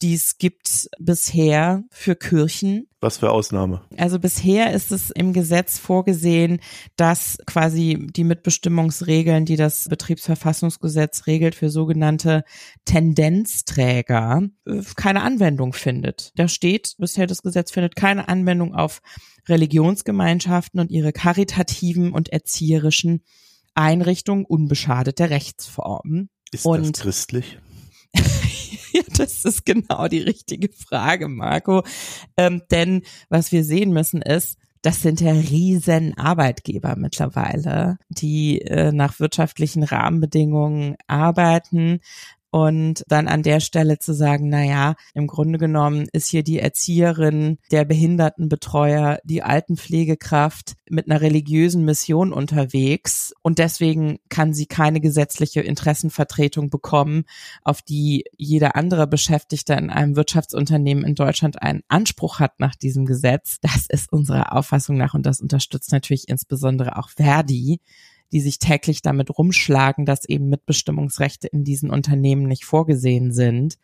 die 0.00 0.14
es 0.14 0.38
gibt 0.38 0.88
bisher 0.98 1.84
für 1.90 2.16
Kirchen. 2.16 2.88
Was 3.00 3.18
für 3.18 3.30
Ausnahme? 3.30 3.82
Also 3.98 4.18
bisher 4.18 4.72
ist 4.72 4.90
es 4.90 5.10
im 5.10 5.32
Gesetz 5.32 5.78
vorgesehen, 5.78 6.60
dass 6.96 7.38
quasi 7.46 8.06
die 8.10 8.24
Mitbestimmungsregeln, 8.24 9.44
die 9.44 9.56
das 9.56 9.88
Betriebsverfassungsgesetz 9.88 11.26
regelt 11.26 11.54
für 11.54 11.70
sogenannte 11.70 12.44
Tendenzträger, 12.84 14.42
äh, 14.66 14.82
keine 14.96 15.22
Anwendung 15.22 15.72
findet. 15.72 16.32
Da 16.36 16.48
steht 16.48 16.94
bisher 16.98 17.26
das 17.26 17.42
Gesetz 17.42 17.70
findet 17.70 17.96
keine 17.96 18.28
Anwendung 18.28 18.74
auf 18.74 19.02
Religionsgemeinschaften 19.48 20.80
und 20.80 20.90
ihre 20.90 21.12
karitativen 21.12 22.12
und 22.12 22.28
erzieherischen 22.30 23.22
Einrichtung 23.74 24.44
unbeschadet 24.44 25.18
der 25.18 25.30
Rechtsform. 25.30 26.28
Ist 26.50 26.66
und 26.66 26.96
das 26.96 27.02
christlich? 27.02 27.58
ja, 28.92 29.02
das 29.16 29.44
ist 29.44 29.64
genau 29.64 30.08
die 30.08 30.20
richtige 30.20 30.68
Frage, 30.68 31.28
Marco. 31.28 31.82
Ähm, 32.36 32.62
denn 32.70 33.02
was 33.28 33.52
wir 33.52 33.64
sehen 33.64 33.92
müssen 33.92 34.22
ist, 34.22 34.58
das 34.82 35.00
sind 35.00 35.20
ja 35.20 35.32
riesen 35.32 36.18
Arbeitgeber 36.18 36.96
mittlerweile, 36.96 37.98
die 38.08 38.60
äh, 38.62 38.90
nach 38.90 39.20
wirtschaftlichen 39.20 39.84
Rahmenbedingungen 39.84 40.96
arbeiten 41.06 42.00
und 42.52 43.02
dann 43.08 43.28
an 43.28 43.42
der 43.42 43.60
Stelle 43.60 43.98
zu 43.98 44.12
sagen, 44.12 44.50
na 44.50 44.62
ja, 44.62 44.94
im 45.14 45.26
Grunde 45.26 45.58
genommen 45.58 46.06
ist 46.12 46.28
hier 46.28 46.42
die 46.42 46.58
Erzieherin, 46.58 47.56
der 47.70 47.86
Behindertenbetreuer, 47.86 49.20
die 49.24 49.42
Altenpflegekraft 49.42 50.74
mit 50.90 51.10
einer 51.10 51.22
religiösen 51.22 51.86
Mission 51.86 52.30
unterwegs 52.30 53.32
und 53.40 53.58
deswegen 53.58 54.18
kann 54.28 54.52
sie 54.52 54.66
keine 54.66 55.00
gesetzliche 55.00 55.62
Interessenvertretung 55.62 56.68
bekommen, 56.68 57.24
auf 57.64 57.80
die 57.80 58.24
jeder 58.36 58.76
andere 58.76 59.06
Beschäftigte 59.06 59.72
in 59.72 59.88
einem 59.88 60.14
Wirtschaftsunternehmen 60.14 61.04
in 61.04 61.14
Deutschland 61.14 61.62
einen 61.62 61.82
Anspruch 61.88 62.38
hat 62.38 62.60
nach 62.60 62.74
diesem 62.74 63.06
Gesetz. 63.06 63.60
Das 63.62 63.86
ist 63.88 64.12
unserer 64.12 64.54
Auffassung 64.54 64.98
nach 64.98 65.14
und 65.14 65.24
das 65.24 65.40
unterstützt 65.40 65.90
natürlich 65.90 66.28
insbesondere 66.28 66.98
auch 66.98 67.08
Verdi 67.08 67.80
die 68.32 68.40
sich 68.40 68.58
täglich 68.58 69.02
damit 69.02 69.36
rumschlagen, 69.36 70.06
dass 70.06 70.24
eben 70.24 70.48
Mitbestimmungsrechte 70.48 71.48
in 71.48 71.64
diesen 71.64 71.90
Unternehmen 71.90 72.44
nicht 72.44 72.64
vorgesehen 72.64 73.32
sind. 73.32 73.78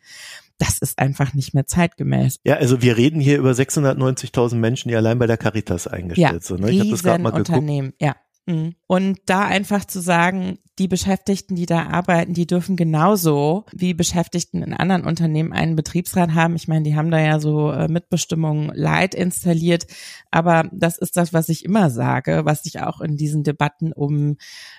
das 0.57 0.77
ist 0.79 0.99
einfach 0.99 1.33
nicht 1.33 1.53
mehr 1.53 1.65
zeitgemäß. 1.65 2.39
Ja, 2.43 2.55
also 2.55 2.81
wir 2.81 2.97
reden 2.97 3.21
hier 3.21 3.37
über 3.37 3.51
690.000 3.51 4.55
Menschen, 4.55 4.89
die 4.89 4.95
allein 4.95 5.17
bei 5.17 5.25
der 5.25 5.37
Caritas 5.37 5.87
eingestellt 5.87 6.33
ja, 6.33 6.41
sind. 6.41 6.59
Ne? 6.59 6.71
Ich 6.71 6.79
habe 6.81 6.89
das 6.89 7.01
gerade 7.01 7.23
mal 7.23 7.29
geguckt. 7.31 7.49
Unternehmen, 7.49 7.93
ja. 7.99 8.15
Mhm. 8.45 8.75
Und 8.85 9.19
da 9.25 9.45
einfach 9.45 9.85
zu 9.85 10.01
sagen, 10.01 10.59
die 10.79 10.87
Beschäftigten, 10.87 11.55
die 11.55 11.65
da 11.65 11.87
arbeiten, 11.87 12.33
die 12.33 12.47
dürfen 12.47 12.77
genauso 12.77 13.65
wie 13.73 13.93
Beschäftigten 13.93 14.63
in 14.63 14.73
anderen 14.73 15.03
Unternehmen 15.03 15.51
einen 15.51 15.75
Betriebsrat 15.75 16.33
haben. 16.33 16.55
Ich 16.55 16.69
meine, 16.69 16.83
die 16.83 16.95
haben 16.95 17.11
da 17.11 17.19
ja 17.19 17.39
so 17.39 17.71
äh, 17.71 17.89
Mitbestimmung 17.89 18.71
Light 18.73 19.13
installiert. 19.13 19.87
Aber 20.31 20.69
das 20.71 20.97
ist 20.97 21.17
das, 21.17 21.33
was 21.33 21.49
ich 21.49 21.65
immer 21.65 21.89
sage, 21.89 22.41
was 22.45 22.65
ich 22.65 22.79
auch 22.79 23.01
in 23.01 23.17
diesen 23.17 23.43
Debatten 23.43 23.91
um 23.91 24.37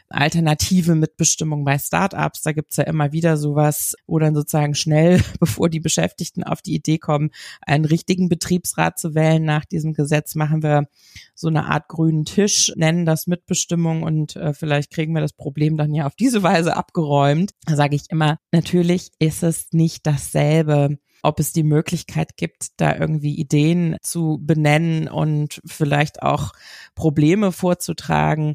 alternative 0.08 0.94
Mitbestimmung 0.94 1.64
bei 1.64 1.78
Startups, 1.78 2.42
da 2.42 2.52
gibt's 2.52 2.76
ja 2.76 2.84
immer 2.84 3.12
wieder 3.12 3.36
sowas, 3.36 3.94
wo 4.06 4.18
dann 4.18 4.34
sozusagen 4.34 4.74
schnell, 4.74 5.22
bevor 5.40 5.68
die 5.68 5.80
Beschäftigten 5.80 6.42
auf 6.42 6.62
die 6.62 6.74
Idee 6.74 6.98
kommen, 6.98 7.30
einen 7.60 7.84
richtigen 7.84 8.28
Betriebsrat 8.28 8.98
zu 8.98 9.14
wählen 9.14 9.44
nach 9.44 9.64
diesem 9.66 9.92
Gesetz, 9.92 10.34
machen 10.34 10.62
wir 10.62 10.88
so 11.34 11.48
eine 11.48 11.66
Art 11.66 11.88
grünen 11.88 12.24
Tisch, 12.24 12.72
nennen 12.76 13.06
das 13.06 13.26
Mitbestimmung 13.26 14.02
und 14.02 14.36
äh, 14.36 14.52
vielleicht 14.52 14.90
kriegen 14.90 15.14
wir 15.14 15.20
das 15.20 15.32
Problem 15.32 15.76
dann 15.76 15.89
ja 15.94 16.06
auf 16.06 16.14
diese 16.14 16.42
Weise 16.42 16.76
abgeräumt. 16.76 17.52
Da 17.66 17.76
sage 17.76 17.96
ich 17.96 18.04
immer, 18.10 18.38
natürlich 18.52 19.10
ist 19.18 19.42
es 19.42 19.68
nicht 19.72 20.06
dasselbe 20.06 20.98
ob 21.22 21.40
es 21.40 21.52
die 21.52 21.62
Möglichkeit 21.62 22.36
gibt, 22.36 22.80
da 22.80 22.96
irgendwie 22.96 23.34
Ideen 23.34 23.96
zu 24.02 24.38
benennen 24.40 25.08
und 25.08 25.60
vielleicht 25.66 26.22
auch 26.22 26.52
Probleme 26.94 27.52
vorzutragen. 27.52 28.54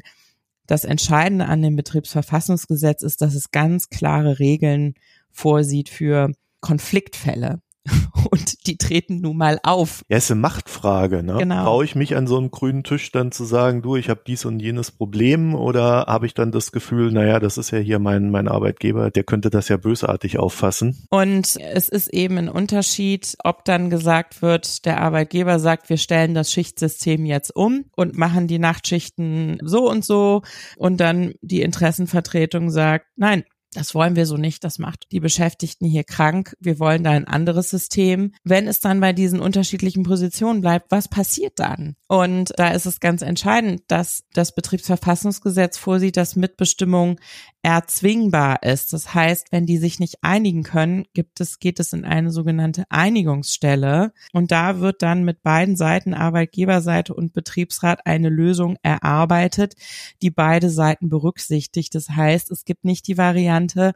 Das 0.66 0.84
Entscheidende 0.84 1.46
an 1.46 1.62
dem 1.62 1.76
Betriebsverfassungsgesetz 1.76 3.02
ist, 3.02 3.22
dass 3.22 3.34
es 3.34 3.50
ganz 3.50 3.88
klare 3.88 4.38
Regeln 4.38 4.94
vorsieht 5.30 5.88
für 5.88 6.32
Konfliktfälle. 6.60 7.60
Und 8.30 8.66
die 8.66 8.76
treten 8.76 9.20
nun 9.20 9.36
mal 9.36 9.60
auf. 9.62 10.02
Ja, 10.08 10.16
ist 10.16 10.30
eine 10.30 10.40
Machtfrage. 10.40 11.22
Ne? 11.22 11.36
Genau. 11.38 11.64
Traue 11.64 11.84
ich 11.84 11.94
mich 11.94 12.16
an 12.16 12.26
so 12.26 12.36
einem 12.36 12.50
grünen 12.50 12.82
Tisch 12.82 13.12
dann 13.12 13.32
zu 13.32 13.44
sagen, 13.44 13.82
du, 13.82 13.96
ich 13.96 14.08
habe 14.08 14.20
dies 14.26 14.44
und 14.44 14.60
jenes 14.60 14.90
Problem 14.90 15.54
oder 15.54 16.06
habe 16.06 16.26
ich 16.26 16.34
dann 16.34 16.52
das 16.52 16.72
Gefühl, 16.72 17.12
naja, 17.12 17.40
das 17.40 17.58
ist 17.58 17.70
ja 17.70 17.78
hier 17.78 17.98
mein, 17.98 18.30
mein 18.30 18.48
Arbeitgeber, 18.48 19.10
der 19.10 19.24
könnte 19.24 19.50
das 19.50 19.68
ja 19.68 19.76
bösartig 19.76 20.38
auffassen. 20.38 21.06
Und 21.10 21.56
es 21.56 21.88
ist 21.88 22.08
eben 22.08 22.38
ein 22.38 22.48
Unterschied, 22.48 23.36
ob 23.44 23.64
dann 23.64 23.90
gesagt 23.90 24.42
wird, 24.42 24.84
der 24.84 25.00
Arbeitgeber 25.00 25.58
sagt, 25.58 25.88
wir 25.88 25.98
stellen 25.98 26.34
das 26.34 26.52
Schichtsystem 26.52 27.26
jetzt 27.26 27.54
um 27.54 27.84
und 27.94 28.16
machen 28.16 28.46
die 28.46 28.58
Nachtschichten 28.58 29.58
so 29.62 29.88
und 29.88 30.04
so 30.04 30.42
und 30.76 31.00
dann 31.00 31.34
die 31.40 31.62
Interessenvertretung 31.62 32.70
sagt, 32.70 33.06
nein, 33.16 33.44
das 33.76 33.94
wollen 33.94 34.16
wir 34.16 34.26
so 34.26 34.36
nicht, 34.36 34.64
das 34.64 34.78
macht 34.78 35.06
die 35.12 35.20
Beschäftigten 35.20 35.86
hier 35.86 36.04
krank, 36.04 36.56
wir 36.60 36.78
wollen 36.78 37.04
da 37.04 37.10
ein 37.10 37.26
anderes 37.26 37.70
System. 37.70 38.32
Wenn 38.42 38.66
es 38.68 38.80
dann 38.80 39.00
bei 39.00 39.12
diesen 39.12 39.40
unterschiedlichen 39.40 40.02
Positionen 40.02 40.60
bleibt, 40.62 40.90
was 40.90 41.08
passiert 41.08 41.58
dann? 41.58 41.96
Und 42.08 42.52
da 42.56 42.70
ist 42.70 42.86
es 42.86 43.00
ganz 43.00 43.22
entscheidend, 43.22 43.82
dass 43.88 44.24
das 44.32 44.54
Betriebsverfassungsgesetz 44.54 45.76
vorsieht, 45.76 46.16
dass 46.16 46.36
Mitbestimmung 46.36 47.20
erzwingbar 47.66 48.62
ist. 48.62 48.92
Das 48.92 49.12
heißt, 49.12 49.50
wenn 49.50 49.66
die 49.66 49.78
sich 49.78 49.98
nicht 49.98 50.18
einigen 50.22 50.62
können, 50.62 51.04
gibt 51.14 51.40
es, 51.40 51.58
geht 51.58 51.80
es 51.80 51.92
in 51.92 52.04
eine 52.04 52.30
sogenannte 52.30 52.84
Einigungsstelle. 52.90 54.12
Und 54.32 54.52
da 54.52 54.78
wird 54.78 55.02
dann 55.02 55.24
mit 55.24 55.42
beiden 55.42 55.74
Seiten, 55.74 56.14
Arbeitgeberseite 56.14 57.12
und 57.12 57.32
Betriebsrat, 57.32 58.06
eine 58.06 58.28
Lösung 58.28 58.76
erarbeitet, 58.82 59.74
die 60.22 60.30
beide 60.30 60.70
Seiten 60.70 61.08
berücksichtigt. 61.08 61.92
Das 61.96 62.08
heißt, 62.08 62.52
es 62.52 62.64
gibt 62.64 62.84
nicht 62.84 63.08
die 63.08 63.18
Variante, 63.18 63.94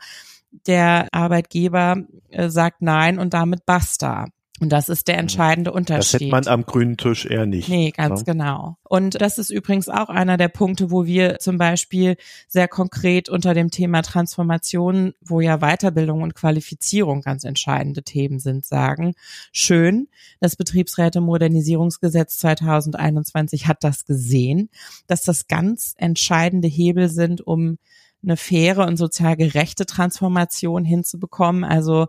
der 0.66 1.06
Arbeitgeber 1.12 2.02
äh, 2.30 2.48
sagt 2.48 2.82
nein 2.82 3.20
und 3.20 3.34
damit 3.34 3.66
basta. 3.66 4.26
Und 4.60 4.68
das 4.68 4.90
ist 4.90 5.08
der 5.08 5.16
mhm. 5.16 5.20
entscheidende 5.20 5.72
Unterschied. 5.72 6.14
Das 6.14 6.20
hätte 6.20 6.30
man 6.30 6.46
am 6.46 6.66
grünen 6.66 6.98
Tisch 6.98 7.24
eher 7.24 7.46
nicht. 7.46 7.70
Nee, 7.70 7.92
ganz 7.92 8.20
ja. 8.20 8.32
genau. 8.32 8.76
Und 8.82 9.20
das 9.20 9.38
ist 9.38 9.50
übrigens 9.50 9.88
auch 9.88 10.10
einer 10.10 10.36
der 10.36 10.48
Punkte, 10.48 10.90
wo 10.90 11.06
wir 11.06 11.38
zum 11.38 11.56
Beispiel 11.56 12.16
sehr 12.46 12.68
konkret 12.68 13.30
unter 13.30 13.54
dem 13.54 13.70
Thema 13.70 14.02
Transformation, 14.02 15.14
wo 15.22 15.40
ja 15.40 15.58
Weiterbildung 15.58 16.22
und 16.22 16.34
Qualifizierung 16.34 17.22
ganz 17.22 17.44
entscheidende 17.44 18.02
Themen 18.02 18.38
sind, 18.38 18.66
sagen, 18.66 19.14
schön, 19.50 20.08
das 20.40 20.56
Betriebsräte-Modernisierungsgesetz 20.56 22.36
2021 22.38 23.66
hat 23.66 23.82
das 23.82 24.04
gesehen, 24.04 24.68
dass 25.06 25.22
das 25.22 25.48
ganz 25.48 25.94
entscheidende 25.96 26.68
Hebel 26.68 27.08
sind, 27.08 27.40
um 27.40 27.78
eine 28.22 28.36
faire 28.36 28.86
und 28.86 28.96
sozial 28.96 29.36
gerechte 29.36 29.86
Transformation 29.86 30.84
hinzubekommen. 30.84 31.64
Also 31.64 32.08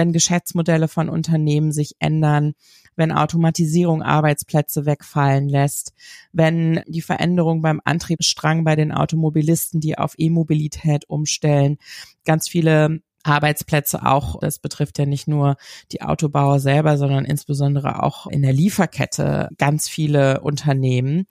wenn 0.00 0.12
Geschäftsmodelle 0.12 0.88
von 0.88 1.10
Unternehmen 1.10 1.72
sich 1.72 1.96
ändern, 1.98 2.54
wenn 2.96 3.12
Automatisierung 3.12 4.02
Arbeitsplätze 4.02 4.86
wegfallen 4.86 5.46
lässt, 5.46 5.92
wenn 6.32 6.80
die 6.86 7.02
Veränderung 7.02 7.60
beim 7.60 7.82
Antriebsstrang 7.84 8.64
bei 8.64 8.76
den 8.76 8.92
Automobilisten, 8.92 9.78
die 9.78 9.98
auf 9.98 10.14
E-Mobilität 10.16 11.04
umstellen, 11.10 11.76
ganz 12.24 12.48
viele 12.48 13.00
Arbeitsplätze 13.24 14.06
auch, 14.06 14.40
das 14.40 14.58
betrifft 14.58 14.98
ja 14.98 15.04
nicht 15.04 15.28
nur 15.28 15.56
die 15.92 16.00
Autobauer 16.00 16.60
selber, 16.60 16.96
sondern 16.96 17.26
insbesondere 17.26 18.02
auch 18.02 18.26
in 18.26 18.40
der 18.40 18.54
Lieferkette 18.54 19.50
ganz 19.58 19.86
viele 19.86 20.40
Unternehmen, 20.40 21.26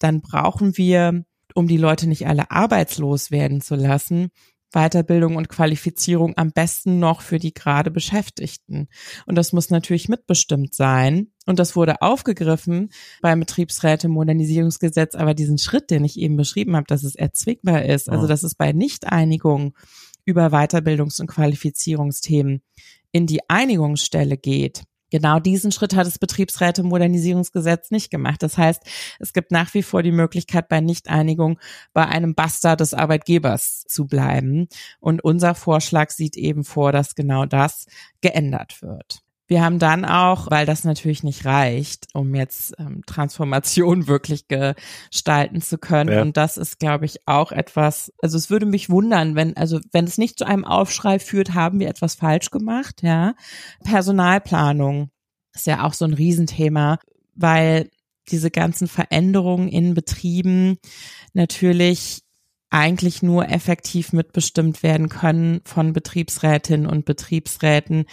dann 0.00 0.20
brauchen 0.20 0.76
wir 0.76 1.24
um 1.54 1.68
die 1.68 1.76
Leute 1.76 2.08
nicht 2.08 2.26
alle 2.26 2.50
arbeitslos 2.50 3.30
werden 3.30 3.60
zu 3.60 3.76
lassen, 3.76 4.30
Weiterbildung 4.72 5.36
und 5.36 5.48
Qualifizierung 5.48 6.34
am 6.36 6.52
besten 6.52 6.98
noch 6.98 7.22
für 7.22 7.38
die 7.38 7.52
gerade 7.52 7.90
Beschäftigten. 7.90 8.88
Und 9.26 9.36
das 9.36 9.52
muss 9.52 9.70
natürlich 9.70 10.08
mitbestimmt 10.08 10.74
sein. 10.74 11.28
Und 11.46 11.58
das 11.58 11.74
wurde 11.74 12.02
aufgegriffen 12.02 12.90
beim 13.20 13.40
Betriebsräte-Modernisierungsgesetz, 13.40 15.14
aber 15.14 15.34
diesen 15.34 15.58
Schritt, 15.58 15.90
den 15.90 16.04
ich 16.04 16.18
eben 16.18 16.36
beschrieben 16.36 16.76
habe, 16.76 16.86
dass 16.86 17.02
es 17.02 17.16
erzwingbar 17.16 17.84
ist, 17.84 18.08
also 18.08 18.26
dass 18.26 18.42
es 18.42 18.54
bei 18.54 18.72
Nichteinigung 18.72 19.74
über 20.24 20.48
Weiterbildungs- 20.48 21.20
und 21.20 21.26
Qualifizierungsthemen 21.26 22.62
in 23.12 23.26
die 23.26 23.40
Einigungsstelle 23.48 24.36
geht, 24.36 24.84
Genau 25.10 25.40
diesen 25.40 25.72
Schritt 25.72 25.94
hat 25.94 26.06
das 26.06 26.18
Betriebsräte-Modernisierungsgesetz 26.18 27.90
nicht 27.90 28.10
gemacht. 28.10 28.42
Das 28.42 28.56
heißt, 28.56 28.82
es 29.18 29.32
gibt 29.32 29.50
nach 29.50 29.74
wie 29.74 29.82
vor 29.82 30.02
die 30.02 30.12
Möglichkeit, 30.12 30.68
bei 30.68 30.80
Nichteinigung 30.80 31.58
bei 31.92 32.06
einem 32.06 32.34
Bastard 32.34 32.80
des 32.80 32.94
Arbeitgebers 32.94 33.84
zu 33.86 34.06
bleiben. 34.06 34.68
Und 35.00 35.22
unser 35.24 35.54
Vorschlag 35.54 36.10
sieht 36.10 36.36
eben 36.36 36.64
vor, 36.64 36.92
dass 36.92 37.14
genau 37.14 37.46
das 37.46 37.86
geändert 38.20 38.82
wird. 38.82 39.22
Wir 39.50 39.64
haben 39.64 39.80
dann 39.80 40.04
auch, 40.04 40.48
weil 40.48 40.64
das 40.64 40.84
natürlich 40.84 41.24
nicht 41.24 41.44
reicht, 41.44 42.06
um 42.14 42.36
jetzt 42.36 42.72
ähm, 42.78 43.02
Transformation 43.04 44.06
wirklich 44.06 44.44
gestalten 44.46 45.60
zu 45.60 45.76
können. 45.76 46.12
Ja. 46.12 46.22
Und 46.22 46.36
das 46.36 46.56
ist, 46.56 46.78
glaube 46.78 47.04
ich, 47.04 47.26
auch 47.26 47.50
etwas, 47.50 48.12
also 48.22 48.38
es 48.38 48.48
würde 48.48 48.64
mich 48.64 48.90
wundern, 48.90 49.34
wenn, 49.34 49.56
also 49.56 49.80
wenn 49.90 50.04
es 50.04 50.18
nicht 50.18 50.38
zu 50.38 50.46
einem 50.46 50.64
Aufschrei 50.64 51.18
führt, 51.18 51.52
haben 51.52 51.80
wir 51.80 51.88
etwas 51.88 52.14
falsch 52.14 52.52
gemacht, 52.52 53.02
ja. 53.02 53.34
Personalplanung 53.82 55.10
ist 55.52 55.66
ja 55.66 55.84
auch 55.84 55.94
so 55.94 56.04
ein 56.04 56.14
Riesenthema, 56.14 57.00
weil 57.34 57.90
diese 58.28 58.52
ganzen 58.52 58.86
Veränderungen 58.86 59.66
in 59.66 59.94
Betrieben 59.94 60.78
natürlich 61.32 62.22
eigentlich 62.70 63.22
nur 63.22 63.48
effektiv 63.48 64.12
mitbestimmt 64.12 64.84
werden 64.84 65.08
können 65.08 65.60
von 65.64 65.92
Betriebsrätinnen 65.92 66.86
und 66.86 67.04
Betriebsräten, 67.04 68.04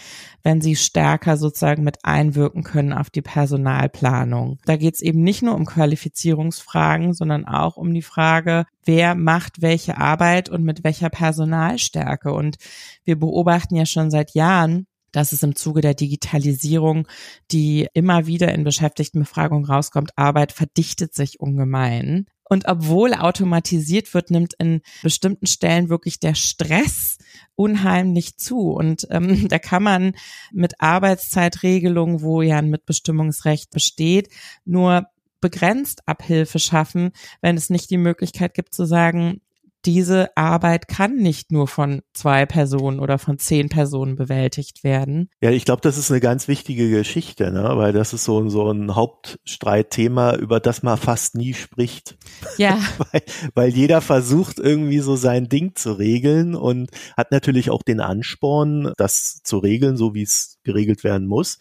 wenn 0.41 0.61
sie 0.61 0.75
stärker 0.75 1.37
sozusagen 1.37 1.83
mit 1.83 2.03
einwirken 2.03 2.63
können 2.63 2.91
auf 2.91 3.11
die 3.11 3.21
Personalplanung. 3.21 4.57
Da 4.65 4.75
geht 4.75 4.95
es 4.95 5.01
eben 5.01 5.21
nicht 5.21 5.43
nur 5.43 5.55
um 5.55 5.65
Qualifizierungsfragen, 5.65 7.13
sondern 7.13 7.45
auch 7.45 7.77
um 7.77 7.93
die 7.93 8.01
Frage, 8.01 8.65
wer 8.83 9.13
macht 9.13 9.61
welche 9.61 9.97
Arbeit 9.97 10.49
und 10.49 10.63
mit 10.63 10.83
welcher 10.83 11.09
Personalstärke. 11.09 12.33
Und 12.33 12.57
wir 13.03 13.17
beobachten 13.19 13.75
ja 13.75 13.85
schon 13.85 14.09
seit 14.09 14.33
Jahren, 14.33 14.87
dass 15.11 15.31
es 15.31 15.43
im 15.43 15.55
Zuge 15.55 15.81
der 15.81 15.93
Digitalisierung, 15.93 17.07
die 17.51 17.87
immer 17.93 18.27
wieder 18.27 18.53
in 18.53 18.63
Beschäftigtenbefragungen 18.63 19.65
rauskommt, 19.65 20.11
Arbeit 20.15 20.51
verdichtet 20.51 21.13
sich 21.13 21.39
ungemein. 21.39 22.25
Und 22.49 22.67
obwohl 22.67 23.13
automatisiert 23.13 24.13
wird, 24.13 24.31
nimmt 24.31 24.53
in 24.57 24.81
bestimmten 25.03 25.47
Stellen 25.47 25.89
wirklich 25.89 26.19
der 26.19 26.33
Stress 26.33 27.17
unheimlich 27.55 28.37
zu. 28.37 28.71
Und 28.71 29.07
ähm, 29.11 29.47
da 29.49 29.59
kann 29.59 29.83
man 29.83 30.13
mit 30.51 30.79
Arbeitszeitregelungen, 30.79 32.21
wo 32.21 32.41
ja 32.41 32.57
ein 32.57 32.69
Mitbestimmungsrecht 32.69 33.71
besteht, 33.71 34.29
nur 34.65 35.07
begrenzt 35.41 36.07
Abhilfe 36.07 36.59
schaffen, 36.59 37.11
wenn 37.41 37.57
es 37.57 37.69
nicht 37.69 37.89
die 37.89 37.97
Möglichkeit 37.97 38.53
gibt 38.53 38.73
zu 38.73 38.85
sagen, 38.85 39.41
diese 39.87 40.35
Arbeit 40.35 40.89
kann 40.89 41.15
nicht 41.15 41.53
nur 41.53 41.65
von 41.69 42.01
zwei 42.13 42.45
Personen 42.45 42.99
oder 42.99 43.17
von 43.17 43.39
zehn 43.39 43.69
Personen 43.69 44.17
bewältigt 44.17 44.83
werden. 44.83 45.29
Ja, 45.39 45.49
ich 45.49 45.63
glaube, 45.63 45.79
das 45.81 45.97
ist 45.97 46.11
eine 46.11 46.19
ganz 46.19 46.49
wichtige 46.49 46.89
Geschichte, 46.89 47.53
ne? 47.53 47.71
weil 47.75 47.93
das 47.93 48.11
ist 48.11 48.25
so, 48.25 48.49
so 48.49 48.69
ein 48.69 48.95
Hauptstreitthema, 48.95 50.35
über 50.35 50.59
das 50.59 50.83
man 50.83 50.97
fast 50.97 51.35
nie 51.35 51.53
spricht. 51.53 52.17
Ja. 52.57 52.77
weil, 53.11 53.21
weil 53.55 53.69
jeder 53.69 54.01
versucht 54.01 54.59
irgendwie 54.59 54.99
so 54.99 55.15
sein 55.15 55.47
Ding 55.47 55.73
zu 55.75 55.93
regeln 55.93 56.53
und 56.53 56.89
hat 57.15 57.31
natürlich 57.31 57.69
auch 57.69 57.81
den 57.81 58.01
Ansporn, 58.01 58.91
das 58.97 59.39
zu 59.41 59.57
regeln, 59.57 59.95
so 59.95 60.13
wie 60.13 60.23
es 60.23 60.57
geregelt 60.65 61.05
werden 61.05 61.27
muss. 61.27 61.59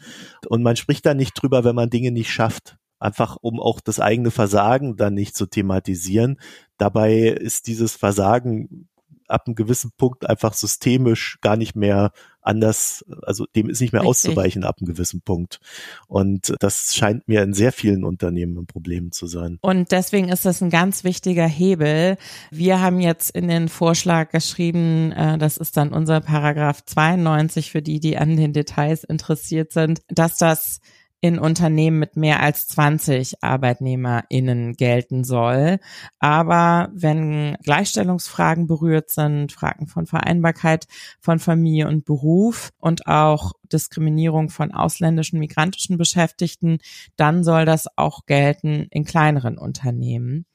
Und 0.48 0.64
man 0.64 0.74
spricht 0.74 1.06
da 1.06 1.14
nicht 1.14 1.40
drüber, 1.40 1.62
wenn 1.62 1.76
man 1.76 1.90
Dinge 1.90 2.10
nicht 2.10 2.32
schafft 2.32 2.76
einfach 2.98 3.36
um 3.40 3.60
auch 3.60 3.80
das 3.80 4.00
eigene 4.00 4.30
Versagen 4.30 4.96
dann 4.96 5.14
nicht 5.14 5.36
zu 5.36 5.46
thematisieren. 5.46 6.40
Dabei 6.78 7.28
ist 7.28 7.66
dieses 7.66 7.94
Versagen 7.94 8.88
ab 9.28 9.46
einem 9.46 9.54
gewissen 9.54 9.90
Punkt 9.96 10.28
einfach 10.28 10.54
systemisch 10.54 11.38
gar 11.40 11.56
nicht 11.56 11.76
mehr 11.76 12.12
anders, 12.42 13.04
also 13.22 13.44
dem 13.56 13.68
ist 13.68 13.80
nicht 13.80 13.92
mehr 13.92 14.02
Richtig. 14.02 14.30
auszuweichen 14.30 14.64
ab 14.64 14.76
einem 14.78 14.86
gewissen 14.86 15.20
Punkt. 15.20 15.60
Und 16.06 16.54
das 16.60 16.94
scheint 16.94 17.26
mir 17.26 17.42
in 17.42 17.54
sehr 17.54 17.72
vielen 17.72 18.04
Unternehmen 18.04 18.56
ein 18.56 18.66
Problem 18.66 19.10
zu 19.10 19.26
sein. 19.26 19.58
Und 19.62 19.90
deswegen 19.90 20.28
ist 20.28 20.44
das 20.44 20.62
ein 20.62 20.70
ganz 20.70 21.02
wichtiger 21.02 21.46
Hebel. 21.46 22.18
Wir 22.50 22.80
haben 22.80 23.00
jetzt 23.00 23.30
in 23.30 23.48
den 23.48 23.68
Vorschlag 23.68 24.30
geschrieben, 24.30 25.12
äh, 25.12 25.38
das 25.38 25.56
ist 25.56 25.76
dann 25.76 25.92
unser 25.92 26.20
Paragraph 26.20 26.84
92 26.84 27.72
für 27.72 27.82
die, 27.82 27.98
die 27.98 28.16
an 28.16 28.36
den 28.36 28.52
Details 28.52 29.02
interessiert 29.02 29.72
sind, 29.72 30.02
dass 30.08 30.38
das 30.38 30.80
in 31.20 31.38
Unternehmen 31.38 31.98
mit 31.98 32.16
mehr 32.16 32.40
als 32.40 32.68
20 32.68 33.42
ArbeitnehmerInnen 33.42 34.74
gelten 34.74 35.24
soll. 35.24 35.78
Aber 36.18 36.90
wenn 36.92 37.56
Gleichstellungsfragen 37.62 38.66
berührt 38.66 39.10
sind, 39.10 39.52
Fragen 39.52 39.86
von 39.86 40.06
Vereinbarkeit 40.06 40.86
von 41.20 41.38
Familie 41.38 41.88
und 41.88 42.04
Beruf 42.04 42.70
und 42.78 43.06
auch 43.06 43.52
Diskriminierung 43.72 44.50
von 44.50 44.72
ausländischen, 44.72 45.38
migrantischen 45.40 45.96
Beschäftigten, 45.96 46.78
dann 47.16 47.44
soll 47.44 47.64
das 47.64 47.86
auch 47.96 48.26
gelten 48.26 48.86
in 48.90 49.04
kleineren 49.04 49.58
Unternehmen. 49.58 50.46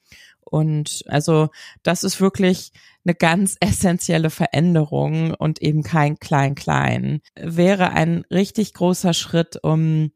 Und 0.52 1.02
also 1.06 1.48
das 1.82 2.04
ist 2.04 2.20
wirklich 2.20 2.72
eine 3.04 3.14
ganz 3.14 3.56
essentielle 3.60 4.30
Veränderung 4.30 5.34
und 5.34 5.62
eben 5.62 5.82
kein 5.82 6.18
Klein-Klein. 6.18 7.20
Wäre 7.34 7.90
ein 7.90 8.24
richtig 8.30 8.74
großer 8.74 9.14
Schritt, 9.14 9.58
um 9.62 10.12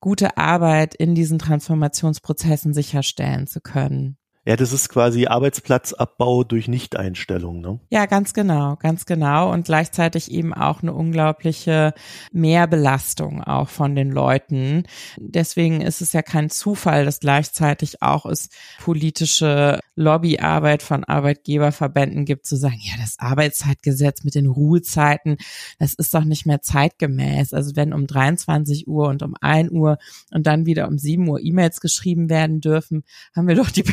gute 0.00 0.36
Arbeit 0.36 0.94
in 0.94 1.14
diesen 1.14 1.38
Transformationsprozessen 1.38 2.72
sicherstellen 2.72 3.46
zu 3.46 3.60
können. 3.60 4.16
Ja, 4.50 4.56
das 4.56 4.72
ist 4.72 4.88
quasi 4.88 5.28
Arbeitsplatzabbau 5.28 6.42
durch 6.42 6.66
Nichteinstellung, 6.66 7.60
ne? 7.60 7.78
Ja, 7.88 8.06
ganz 8.06 8.34
genau, 8.34 8.74
ganz 8.74 9.06
genau. 9.06 9.52
Und 9.52 9.64
gleichzeitig 9.64 10.28
eben 10.32 10.52
auch 10.52 10.82
eine 10.82 10.92
unglaubliche 10.92 11.94
Mehrbelastung 12.32 13.44
auch 13.44 13.68
von 13.68 13.94
den 13.94 14.10
Leuten. 14.10 14.88
Deswegen 15.18 15.82
ist 15.82 16.00
es 16.00 16.12
ja 16.12 16.22
kein 16.22 16.50
Zufall, 16.50 17.04
dass 17.04 17.20
gleichzeitig 17.20 18.02
auch 18.02 18.26
es 18.26 18.48
politische 18.82 19.78
Lobbyarbeit 19.94 20.82
von 20.82 21.04
Arbeitgeberverbänden 21.04 22.24
gibt, 22.24 22.44
zu 22.44 22.56
sagen, 22.56 22.78
ja, 22.80 22.94
das 23.00 23.20
Arbeitszeitgesetz 23.20 24.24
mit 24.24 24.34
den 24.34 24.46
Ruhezeiten, 24.46 25.36
das 25.78 25.94
ist 25.94 26.12
doch 26.12 26.24
nicht 26.24 26.46
mehr 26.46 26.60
zeitgemäß. 26.60 27.54
Also 27.54 27.76
wenn 27.76 27.92
um 27.92 28.08
23 28.08 28.88
Uhr 28.88 29.06
und 29.06 29.22
um 29.22 29.34
1 29.40 29.70
Uhr 29.70 29.98
und 30.32 30.48
dann 30.48 30.66
wieder 30.66 30.88
um 30.88 30.98
7 30.98 31.28
Uhr 31.28 31.38
E-Mails 31.40 31.80
geschrieben 31.80 32.28
werden 32.28 32.60
dürfen, 32.60 33.04
haben 33.36 33.46
wir 33.46 33.54
doch 33.54 33.70
die 33.70 33.84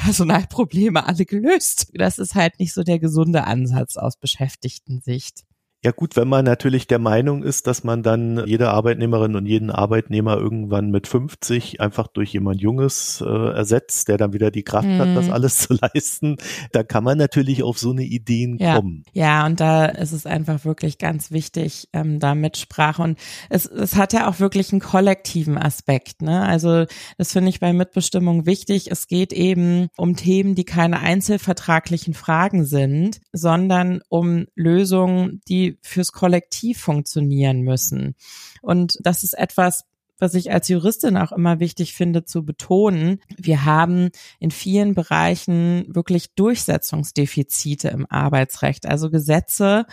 Personalprobleme 0.48 1.06
alle 1.06 1.26
gelöst. 1.26 1.88
Das 1.94 2.18
ist 2.18 2.36
halt 2.36 2.60
nicht 2.60 2.74
so 2.74 2.84
der 2.84 3.00
gesunde 3.00 3.46
Ansatz 3.46 3.98
aus 3.98 4.18
Beschäftigten-Sicht. 4.18 5.44
Ja 5.88 5.94
gut, 5.94 6.18
wenn 6.18 6.28
man 6.28 6.44
natürlich 6.44 6.88
der 6.88 7.00
Meinung 7.00 7.44
ist, 7.44 7.66
dass 7.66 7.86
man 7.86 8.04
dann 8.04 8.46
jede 8.46 8.72
Arbeitnehmerin 8.72 9.38
und 9.38 9.46
jeden 9.46 9.72
Arbeitnehmer 9.72 10.36
irgendwann 10.36 10.92
mit 10.92 11.08
50 11.08 11.80
einfach 11.80 12.08
durch 12.08 12.34
jemand 12.34 12.60
Junges 12.60 13.24
äh, 13.26 13.54
ersetzt, 13.54 14.10
der 14.10 14.18
dann 14.18 14.34
wieder 14.34 14.52
die 14.52 14.64
Kraft 14.64 14.90
mhm. 14.90 14.98
hat, 14.98 15.16
das 15.16 15.28
mhm. 15.28 15.32
alles 15.32 15.60
zu 15.60 15.78
leisten, 15.82 16.36
da 16.74 16.84
kann 16.84 17.06
man 17.06 17.18
natürlich 17.18 17.64
auf 17.64 17.80
so 17.80 17.92
eine 17.92 18.04
Ideen 18.04 18.58
ja. 18.58 18.76
kommen. 18.76 19.06
Ja, 19.14 19.46
und 19.46 19.62
da 19.62 19.86
ist 19.86 20.12
es 20.12 20.26
einfach 20.26 20.66
wirklich 20.66 20.98
ganz 20.98 21.32
wichtig, 21.32 21.88
ähm, 21.94 22.20
da 22.20 22.36
Mitsprache. 22.36 23.02
Und 23.02 23.18
es, 23.50 23.66
es 23.66 23.96
hat 23.96 24.12
ja 24.12 24.28
auch 24.28 24.42
wirklich 24.42 24.74
einen 24.74 24.82
kollektiven 24.82 25.58
Aspekt. 25.58 26.22
Ne? 26.22 26.42
Also 26.42 26.84
das 27.18 27.32
finde 27.32 27.48
ich 27.48 27.62
bei 27.62 27.72
Mitbestimmung 27.72 28.46
wichtig. 28.46 28.92
Es 28.92 29.08
geht 29.08 29.32
eben 29.32 29.88
um 29.96 30.18
Themen, 30.18 30.54
die 30.54 30.66
keine 30.66 31.00
einzelvertraglichen 31.00 32.14
Fragen 32.14 32.66
sind, 32.66 33.22
sondern 33.32 34.02
um 34.10 34.48
Lösungen, 34.54 35.40
die 35.48 35.77
fürs 35.82 36.12
Kollektiv 36.12 36.80
funktionieren 36.80 37.62
müssen. 37.62 38.16
Und 38.62 38.98
das 39.02 39.24
ist 39.24 39.38
etwas, 39.38 39.86
was 40.20 40.34
ich 40.34 40.52
als 40.52 40.68
Juristin 40.68 41.18
auch 41.18 41.32
immer 41.32 41.60
wichtig 41.60 41.94
finde 41.94 42.26
zu 42.26 42.44
betonen. 42.44 43.22
Wir 43.38 43.66
haben 43.66 44.10
in 44.40 44.52
vielen 44.52 44.96
Bereichen 44.96 45.86
wirklich 45.94 46.34
Durchsetzungsdefizite 46.34 47.90
im 47.90 48.06
Arbeitsrecht, 48.10 48.88
also 48.88 49.10
Gesetze, 49.10 49.86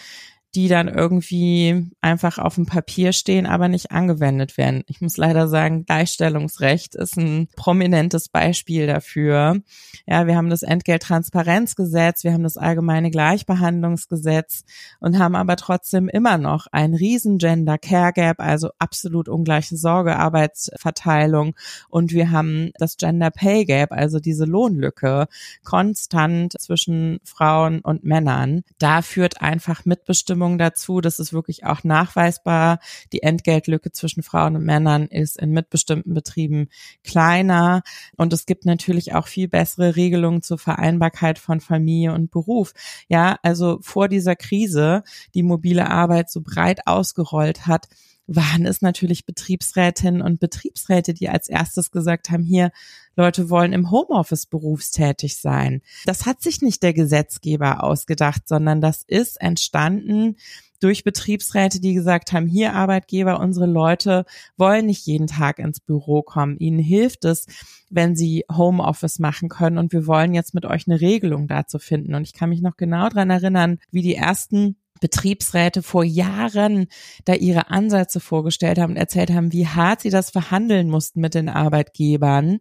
die 0.55 0.69
dann 0.69 0.87
irgendwie 0.89 1.91
einfach 2.01 2.39
auf 2.39 2.55
dem 2.55 2.67
Papier 2.67 3.13
stehen, 3.13 3.47
aber 3.47 3.69
nicht 3.69 3.91
angewendet 3.91 4.57
werden. 4.57 4.85
Ich 4.87 5.01
muss 5.01 5.17
leider 5.17 5.49
sagen, 5.49 5.85
Gleichstellungsrecht 5.85 6.95
ist 6.95 7.17
ein 7.17 7.49
prominentes 7.57 8.29
Beispiel 8.29 8.87
dafür. 8.87 9.61
Ja, 10.07 10.27
wir 10.29 10.37
haben 10.37 10.51
das 10.51 10.63
Entgelttransparenzgesetz, 10.63 12.23
wir 12.23 12.33
haben 12.33 12.45
das 12.45 12.57
allgemeine 12.57 13.11
Gleichbehandlungsgesetz 13.11 14.65
und 15.01 15.19
haben 15.19 15.35
aber 15.35 15.57
trotzdem 15.57 16.09
immer 16.09 16.39
noch 16.39 16.69
ein 16.71 16.95
riesen 16.95 17.39
Gender 17.39 17.79
Care 17.79 18.13
Gap, 18.13 18.39
also 18.39 18.71
absolut 18.79 19.29
ungleiche 19.29 19.77
Sorgearbeitsverteilung 19.77 21.57
und 21.89 22.13
wir 22.13 22.31
haben 22.31 22.71
das 22.79 22.97
Gender 22.97 23.31
Pay 23.31 23.65
Gap, 23.65 23.91
also 23.91 24.21
diese 24.21 24.45
Lohnlücke 24.45 25.27
konstant 25.65 26.55
zwischen 26.61 27.19
Frauen 27.25 27.81
und 27.81 28.05
Männern. 28.05 28.63
Da 28.79 29.03
führt 29.03 29.41
einfach 29.41 29.85
Mitbestimmung 29.85 30.44
Zustimmung 30.45 30.59
dazu. 30.59 31.01
Das 31.01 31.19
ist 31.19 31.33
wirklich 31.33 31.65
auch 31.65 31.85
nachweisbar. 31.85 32.79
Die 33.13 33.23
Entgeltlücke 33.23 33.93
zwischen 33.93 34.23
Frauen 34.23 34.57
und 34.57 34.65
Männern 34.65 35.07
ist 35.07 35.39
in 35.39 35.51
mitbestimmten 35.51 36.15
Betrieben 36.15 36.69
kleiner. 37.03 37.83
Und 38.17 38.33
es 38.33 38.47
gibt 38.47 38.67
natürlich 38.67 39.15
auch 39.15 39.27
viel 39.27 39.49
bessere 39.49 39.97
Regelungen 39.97 40.43
zur 40.43 40.59
Vereinbarkeit 40.59 41.39
von 41.39 41.61
Familie 41.61 42.13
und 42.13 42.31
Beruf. 42.31 42.75
Ja, 43.09 43.39
also 43.43 43.79
vor 43.81 44.09
dieser 44.09 44.37
Krise, 44.37 45.03
die 45.35 45.43
mobile 45.43 45.91
Arbeit 45.91 46.31
so 46.31 46.43
breit 46.43 46.87
ausgerollt 46.87 47.67
hat, 47.67 47.89
waren 48.27 48.67
es 48.67 48.81
natürlich 48.83 49.27
Betriebsrätinnen 49.27 50.23
und 50.23 50.41
Betriebsräte, 50.41 51.15
die 51.15 51.29
als 51.29 51.49
erstes 51.49 51.91
gesagt 51.91 52.31
haben, 52.31 52.45
hier, 52.45 52.71
Leute 53.17 53.51
wollen 53.51 53.73
im 53.73 53.91
Homeoffice 53.91 54.47
berufstätig 54.47 55.37
sein. 55.37 55.83
Das 56.05 56.27
hat 56.27 56.43
sich 56.43 56.63
nicht 56.63 56.83
der 56.83 56.95
Gesetzgeber 56.95 57.85
ausgedacht, 57.85 58.49
sondern 58.49 58.81
das 58.81 59.05
ist 59.07 59.41
entstanden 59.41 60.37
durch 60.81 61.05
Betriebsräte, 61.05 61.81
die 61.81 61.95
gesagt 61.95 62.33
haben, 62.33 62.47
hier 62.47 62.75
Arbeitgeber, 62.75 63.41
unsere 63.41 63.67
Leute 63.67 64.27
wollen 64.59 64.87
nicht 64.87 65.07
jeden 65.07 65.27
Tag 65.27 65.59
ins 65.59 65.81
Büro 65.81 66.23
kommen. 66.23 66.59
Ihnen 66.59 66.79
hilft 66.79 67.25
es, 67.25 67.47
wenn 67.89 68.17
sie 68.17 68.45
Homeoffice 68.53 69.19
machen 69.19 69.49
können 69.49 69.79
und 69.79 69.93
wir 69.93 70.07
wollen 70.07 70.35
jetzt 70.35 70.55
mit 70.55 70.67
euch 70.67 70.87
eine 70.87 71.01
Regelung 71.01 71.49
dazu 71.49 71.79
finden. 71.79 72.15
Und 72.15 72.25
ich 72.25 72.35
kann 72.35 72.51
mich 72.51 72.61
noch 72.61 72.77
genau 72.77 73.09
dran 73.09 73.31
erinnern, 73.31 73.79
wie 73.93 74.03
die 74.03 74.15
ersten 74.15 74.77
Betriebsräte 75.05 75.83
vor 75.83 76.03
Jahren 76.03 76.87
da 77.27 77.35
ihre 77.35 77.69
Ansätze 77.69 78.21
vorgestellt 78.21 78.79
haben 78.79 78.93
und 78.93 78.97
erzählt 78.97 79.31
haben, 79.31 79.53
wie 79.53 79.67
hart 79.67 80.01
sie 80.01 80.09
das 80.09 80.31
verhandeln 80.31 80.89
mussten 80.89 81.21
mit 81.21 81.35
den 81.35 81.51
Arbeitgebern, 81.51 82.61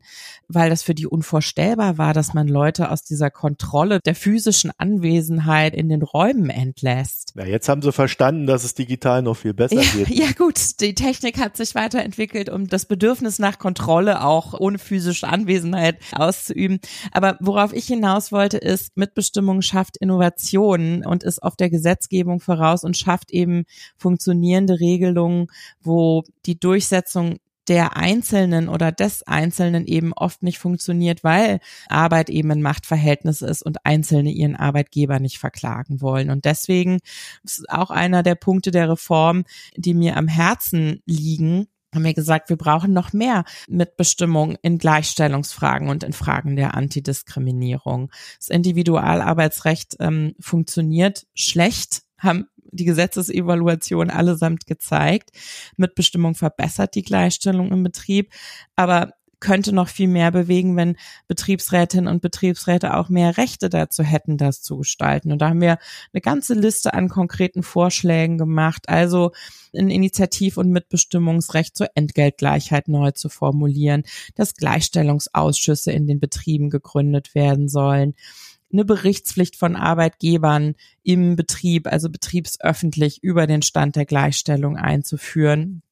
weil 0.50 0.70
das 0.70 0.84
für 0.84 0.94
die 0.94 1.08
unvorstellbar 1.08 1.98
war, 1.98 2.14
dass 2.14 2.34
man 2.34 2.50
Leute 2.50 2.92
aus 2.92 3.06
dieser 3.06 3.32
Kontrolle 3.32 4.02
der 4.06 4.14
physischen 4.14 4.72
Anwesenheit 4.78 5.74
in 5.74 5.88
den 5.88 6.02
Räumen 6.02 6.50
entlässt. 6.50 7.32
Ja, 7.38 7.46
jetzt 7.46 7.70
haben 7.70 7.82
sie 7.82 7.94
verstanden, 7.94 8.46
dass 8.46 8.66
es 8.66 8.74
digital 8.74 9.22
noch 9.22 9.38
viel 9.38 9.54
besser 9.54 9.82
ja, 9.82 9.90
geht. 9.94 10.10
Ja 10.10 10.32
gut, 10.38 10.82
die 10.82 10.96
Technik 10.96 11.40
hat 11.40 11.56
sich 11.56 11.76
weiterentwickelt, 11.76 12.50
um 12.50 12.68
das 12.68 12.86
Bedürfnis 12.86 13.40
nach 13.40 13.58
Kontrolle 13.58 14.22
auch 14.22 14.54
ohne 14.60 14.80
physische 14.80 15.30
Anwesenheit 15.30 15.98
auszuüben. 16.12 16.82
Aber 17.14 17.38
worauf 17.40 17.72
ich 17.72 17.86
hinaus 17.86 18.34
wollte, 18.34 18.58
ist, 18.58 18.98
Mitbestimmung 18.98 19.62
schafft 19.62 19.96
Innovationen 19.96 21.06
und 21.06 21.24
ist 21.24 21.42
auf 21.42 21.56
der 21.56 21.70
Gesetzgebung 21.70 22.33
Gesetzgebung 22.34 22.40
voraus 22.40 22.84
und 22.84 22.98
schafft 22.98 23.32
eben 23.32 23.66
funktionierende 23.98 24.80
Regelungen, 24.80 25.48
wo 25.82 26.24
die 26.46 26.60
Durchsetzung 26.60 27.38
der 27.70 27.96
Einzelnen 27.96 28.68
oder 28.68 28.92
des 28.92 29.24
Einzelnen 29.24 29.86
eben 29.86 30.12
oft 30.12 30.44
nicht 30.44 30.58
funktioniert, 30.58 31.24
weil 31.24 31.60
Arbeit 31.88 32.30
eben 32.30 32.52
ein 32.52 32.62
Machtverhältnis 32.62 33.42
ist 33.42 33.64
und 33.64 33.86
Einzelne 33.86 34.32
ihren 34.32 34.58
Arbeitgeber 34.58 35.20
nicht 35.20 35.38
verklagen 35.38 36.02
wollen. 36.02 36.30
Und 36.30 36.44
deswegen 36.44 37.00
ist 37.46 37.70
auch 37.70 37.90
einer 37.90 38.22
der 38.22 38.36
Punkte 38.36 38.72
der 38.72 38.90
Reform, 38.90 39.46
die 39.78 39.94
mir 39.94 40.18
am 40.18 40.28
Herzen 40.28 41.02
liegen, 41.06 41.68
haben 41.94 42.04
wir 42.04 42.14
gesagt, 42.14 42.50
wir 42.50 42.58
brauchen 42.58 42.94
noch 42.94 43.14
mehr 43.14 43.44
Mitbestimmung 43.70 44.58
in 44.62 44.78
Gleichstellungsfragen 44.78 45.90
und 45.90 46.04
in 46.04 46.14
Fragen 46.14 46.56
der 46.56 46.74
Antidiskriminierung. 46.74 48.12
Das 48.40 48.50
Individualarbeitsrecht 48.50 49.98
ähm, 50.00 50.36
funktioniert 50.40 51.26
schlecht, 51.34 52.03
haben 52.24 52.48
die 52.72 52.86
Gesetzesevaluation 52.86 54.10
allesamt 54.10 54.66
gezeigt. 54.66 55.32
Mitbestimmung 55.78 56.36
verbessert 56.36 56.96
die 56.96 57.04
Gleichstellung 57.04 57.72
im 57.72 57.84
Betrieb, 57.84 58.32
aber 58.76 59.14
könnte 59.44 59.74
noch 59.74 59.90
viel 59.90 60.08
mehr 60.08 60.32
bewegen, 60.32 60.78
wenn 60.78 60.96
Betriebsrätinnen 61.28 62.08
und 62.08 62.22
Betriebsräte 62.22 62.96
auch 62.96 63.10
mehr 63.10 63.38
Rechte 63.38 63.68
dazu 63.70 64.02
hätten, 64.02 64.38
das 64.38 64.62
zu 64.62 64.78
gestalten. 64.78 65.34
Und 65.34 65.42
da 65.42 65.50
haben 65.50 65.60
wir 65.60 65.80
eine 66.14 66.22
ganze 66.22 66.54
Liste 66.54 66.94
an 66.94 67.10
konkreten 67.10 67.62
Vorschlägen 67.62 68.38
gemacht. 68.38 68.88
Also 68.88 69.34
ein 69.76 69.90
Initiativ- 69.90 70.56
und 70.56 70.70
Mitbestimmungsrecht 70.70 71.76
zur 71.76 71.88
Entgeltgleichheit 71.94 72.88
neu 72.88 73.12
zu 73.12 73.28
formulieren, 73.28 74.04
dass 74.36 74.56
Gleichstellungsausschüsse 74.56 75.92
in 75.92 76.08
den 76.08 76.22
Betrieben 76.22 76.70
gegründet 76.70 77.36
werden 77.36 77.68
sollen 77.68 78.16
eine 78.74 78.86
Berichtspflicht 78.86 79.56
von 79.56 79.76
Arbeitgebern 79.76 80.76
im 81.04 81.36
Betrieb, 81.36 81.88
also 81.88 82.10
betriebsöffentlich 82.10 83.24
über 83.24 83.48
den 83.48 83.62
Stand 83.62 83.96
der 83.96 84.06
Gleichstellung 84.06 84.76
einzuführen 84.78 85.84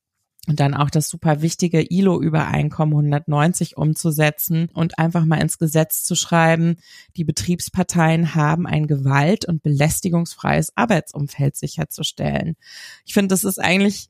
und 0.47 0.59
dann 0.59 0.73
auch 0.73 0.89
das 0.89 1.07
super 1.07 1.43
wichtige 1.43 1.85
ILO-Übereinkommen 1.93 2.93
190 2.93 3.77
umzusetzen 3.77 4.69
und 4.73 4.97
einfach 4.97 5.23
mal 5.25 5.39
ins 5.39 5.59
Gesetz 5.59 6.03
zu 6.03 6.15
schreiben, 6.15 6.77
die 7.15 7.23
Betriebsparteien 7.23 8.33
haben 8.33 8.65
ein 8.65 8.87
gewalt- 8.87 9.45
und 9.45 9.61
belästigungsfreies 9.61 10.75
Arbeitsumfeld 10.75 11.55
sicherzustellen. 11.55 12.55
Ich 13.05 13.13
finde, 13.13 13.29
das 13.29 13.43
ist 13.43 13.59
eigentlich 13.59 14.09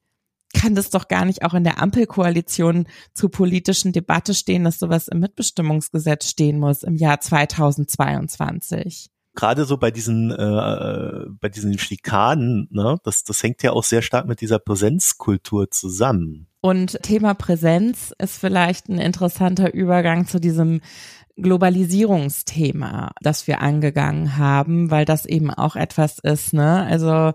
kann 0.54 0.76
das 0.76 0.90
doch 0.90 1.08
gar 1.08 1.26
nicht 1.26 1.44
auch 1.44 1.54
in 1.54 1.64
der 1.64 1.82
Ampelkoalition 1.82 2.88
zur 3.14 3.32
politischen 3.32 3.94
Debatte 3.94 4.34
stehen, 4.34 4.64
dass 4.64 4.80
sowas 4.80 5.08
im 5.08 5.20
Mitbestimmungsgesetz 5.20 6.30
stehen 6.30 6.60
muss 6.60 6.84
im 6.84 6.96
Jahr 6.96 7.20
2022 7.20 9.12
gerade 9.34 9.66
so 9.66 9.78
bei 9.78 9.92
diesen 9.92 10.32
äh, 10.32 11.26
bei 11.40 11.50
diesen 11.50 11.78
Schikanen, 11.78 12.68
ne, 12.72 12.98
das 13.04 13.24
das 13.24 13.42
hängt 13.44 13.64
ja 13.64 13.72
auch 13.72 13.84
sehr 13.84 14.02
stark 14.02 14.28
mit 14.28 14.42
dieser 14.42 14.60
Präsenzkultur 14.60 15.72
zusammen. 15.72 16.48
Und 16.62 17.02
Thema 17.02 17.34
Präsenz 17.34 18.14
ist 18.20 18.38
vielleicht 18.38 18.88
ein 18.88 19.00
interessanter 19.00 19.74
Übergang 19.74 20.28
zu 20.28 20.40
diesem 20.40 20.82
Globalisierungsthema, 21.42 23.12
das 23.22 23.48
wir 23.48 23.62
angegangen 23.62 24.38
haben, 24.38 24.92
weil 24.92 25.06
das 25.06 25.26
eben 25.26 25.52
auch 25.52 25.76
etwas 25.76 26.20
ist, 26.20 26.54
ne? 26.54 26.84
Also 26.84 27.34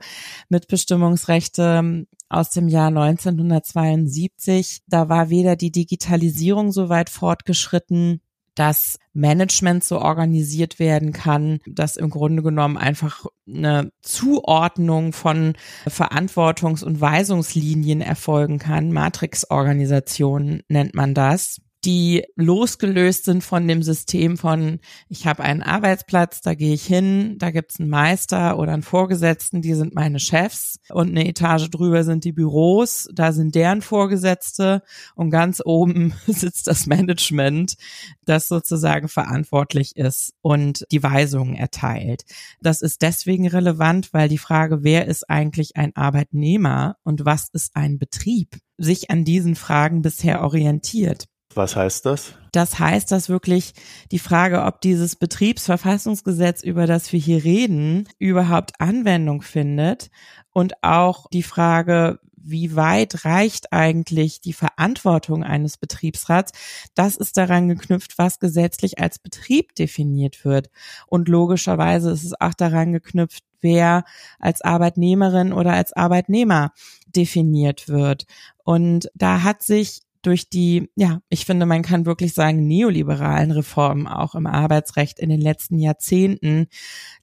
Mitbestimmungsrechte 0.49 2.07
aus 2.29 2.51
dem 2.51 2.69
Jahr 2.69 2.89
1972, 2.89 4.83
da 4.89 5.09
war 5.09 5.31
weder 5.31 5.57
die 5.57 5.71
Digitalisierung 5.71 6.73
so 6.73 6.89
weit 6.89 7.11
fortgeschritten, 7.11 8.21
dass 8.57 8.99
Management 9.13 9.85
so 9.85 10.01
organisiert 10.01 10.79
werden 10.79 11.13
kann, 11.13 11.61
dass 11.67 11.97
im 11.97 12.11
Grunde 12.11 12.43
genommen 12.43 12.79
einfach 12.79 13.27
eine 13.47 13.93
Zuordnung 14.01 15.13
von 15.13 15.55
Verantwortungs- 15.87 16.83
und 16.83 17.01
Weisungslinien 17.01 18.01
erfolgen 18.01 18.59
kann. 18.59 18.93
Matrixorganisation 18.93 20.63
nennt 20.69 20.95
man 20.95 21.15
das 21.15 21.61
die 21.87 22.25
losgelöst 22.35 23.27
sind 23.27 23.45
von 23.45 23.69
dem 23.69 23.81
System 23.81 24.37
von, 24.37 24.81
ich 25.09 25.25
habe 25.25 25.45
einen 25.45 25.63
Arbeitsplatz, 25.63 26.41
da 26.41 26.55
gehe 26.55 26.75
ich 26.75 26.85
hin, 26.85 27.37
da 27.39 27.53
gibt's 27.53 27.79
einen 27.79 27.89
Meister 27.89 28.59
oder 28.59 28.73
einen 28.73 28.83
Vorgesetzten, 28.83 29.63
die 29.63 29.75
sind 29.75 29.95
meine 29.95 30.19
Chefs 30.19 30.81
und 30.91 31.11
eine 31.11 31.29
Etage 31.29 31.71
drüber 31.71 32.03
sind 32.03 32.25
die 32.25 32.33
Büros, 32.33 33.09
da 33.15 33.31
sind 33.31 33.55
deren 33.55 33.83
Vorgesetzte 33.83 34.83
und 35.15 35.31
ganz 35.31 35.63
oben 35.65 36.13
sitzt 36.27 36.67
das 36.67 36.87
Management, 36.87 37.77
das 38.25 38.49
sozusagen 38.49 39.07
verantwortlich 39.07 39.95
ist 39.95 40.35
und 40.43 40.85
die 40.91 41.05
Weisungen 41.05 41.55
erteilt. 41.55 42.25
Das 42.61 42.83
ist 42.83 43.01
deswegen 43.03 43.47
relevant, 43.47 44.13
weil 44.13 44.29
die 44.29 44.39
Frage, 44.39 44.83
wer 44.83 45.07
ist 45.07 45.31
eigentlich 45.31 45.77
ein 45.77 45.95
Arbeitnehmer 45.95 46.97
und 47.05 47.25
was 47.25 47.49
ist 47.53 47.77
ein 47.77 48.01
Betrieb, 48.01 48.59
sich 48.77 49.09
an 49.09 49.25
diesen 49.25 49.55
Fragen 49.55 50.03
bisher 50.03 50.43
orientiert. 50.43 51.29
Was 51.57 51.75
heißt 51.75 52.05
das? 52.05 52.35
Das 52.53 52.79
heißt, 52.79 53.11
dass 53.11 53.31
wirklich 53.31 53.73
die 54.13 54.19
Frage, 54.19 54.65
ob 54.65 54.83
dieses 54.83 55.17
Betriebsverfassungsgesetz, 55.17 56.63
über 56.63 56.87
das 56.87 57.11
wir 57.13 57.19
hier 57.19 57.45
reden, 57.45 58.07
überhaupt 58.19 58.79
Anwendung 58.79 59.41
findet 59.41 60.11
und 60.53 60.75
auch 60.83 61.29
die 61.31 61.43
Frage, 61.43 62.21
wie 62.37 62.77
weit 62.77 63.25
reicht 63.25 63.73
eigentlich 63.73 64.43
die 64.43 64.53
Verantwortung 64.53 65.45
eines 65.45 65.79
Betriebsrats? 65.79 66.53
Das 66.95 67.17
ist 67.17 67.39
daran 67.39 67.69
geknüpft, 67.69 68.19
was 68.19 68.39
gesetzlich 68.39 69.01
als 69.01 69.19
Betrieb 69.19 69.75
definiert 69.75 70.45
wird. 70.45 70.69
Und 71.07 71.29
logischerweise 71.29 72.11
ist 72.11 72.25
es 72.25 72.39
auch 72.39 72.55
daran 72.55 72.93
geknüpft, 72.93 73.43
wer 73.63 74.05
als 74.39 74.61
Arbeitnehmerin 74.61 75.53
oder 75.53 75.73
als 75.73 75.95
Arbeitnehmer 75.95 76.73
definiert 77.07 77.89
wird. 77.89 78.27
Und 78.63 79.11
da 79.15 79.43
hat 79.43 79.63
sich 79.63 80.06
durch 80.27 80.49
die, 80.49 80.91
ja, 80.97 81.21
ich 81.29 81.47
finde, 81.47 81.67
man 81.67 81.83
kann 81.83 82.05
wirklich 82.05 82.35
sagen, 82.35 82.67
neoliberalen 82.67 83.53
Reformen 83.53 84.09
auch 84.09 84.35
im 84.35 84.47
Arbeitsrecht 84.47 85.21
in 85.21 85.29
den 85.29 85.41
letzten 85.41 85.79
Jahrzehnten, 85.79 86.67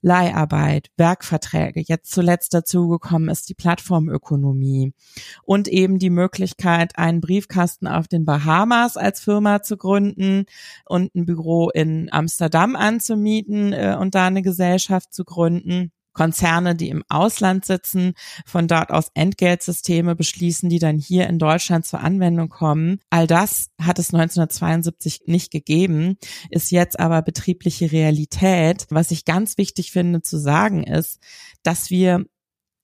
Leiharbeit, 0.00 0.90
Werkverträge, 0.96 1.82
jetzt 1.86 2.10
zuletzt 2.10 2.54
dazugekommen 2.54 3.28
ist 3.28 3.50
die 3.50 3.54
Plattformökonomie 3.54 4.94
und 5.42 5.68
eben 5.68 5.98
die 5.98 6.10
Möglichkeit, 6.10 6.96
einen 6.96 7.20
Briefkasten 7.20 7.86
auf 7.86 8.08
den 8.08 8.24
Bahamas 8.24 8.96
als 8.96 9.20
Firma 9.20 9.62
zu 9.62 9.76
gründen 9.76 10.46
und 10.86 11.14
ein 11.14 11.26
Büro 11.26 11.68
in 11.68 12.08
Amsterdam 12.10 12.74
anzumieten 12.74 13.74
äh, 13.74 13.96
und 14.00 14.14
da 14.14 14.26
eine 14.26 14.42
Gesellschaft 14.42 15.12
zu 15.12 15.24
gründen. 15.24 15.92
Konzerne, 16.14 16.74
die 16.74 16.88
im 16.88 17.04
Ausland 17.08 17.64
sitzen, 17.66 18.14
von 18.46 18.66
dort 18.66 18.90
aus 18.90 19.10
Entgeltsysteme 19.14 20.16
beschließen, 20.16 20.68
die 20.70 20.78
dann 20.78 20.96
hier 20.96 21.26
in 21.28 21.38
Deutschland 21.38 21.84
zur 21.86 22.00
Anwendung 22.00 22.48
kommen. 22.48 23.00
All 23.10 23.26
das 23.26 23.68
hat 23.80 23.98
es 23.98 24.14
1972 24.14 25.22
nicht 25.26 25.50
gegeben, 25.50 26.16
ist 26.50 26.70
jetzt 26.70 26.98
aber 26.98 27.20
betriebliche 27.22 27.92
Realität. 27.92 28.86
Was 28.88 29.10
ich 29.10 29.24
ganz 29.24 29.58
wichtig 29.58 29.92
finde 29.92 30.22
zu 30.22 30.38
sagen 30.38 30.84
ist, 30.84 31.20
dass 31.62 31.90
wir 31.90 32.24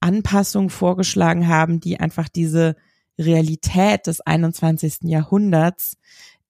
Anpassungen 0.00 0.70
vorgeschlagen 0.70 1.48
haben, 1.48 1.80
die 1.80 2.00
einfach 2.00 2.28
diese 2.28 2.76
Realität 3.18 4.06
des 4.06 4.20
21. 4.20 4.98
Jahrhunderts 5.02 5.96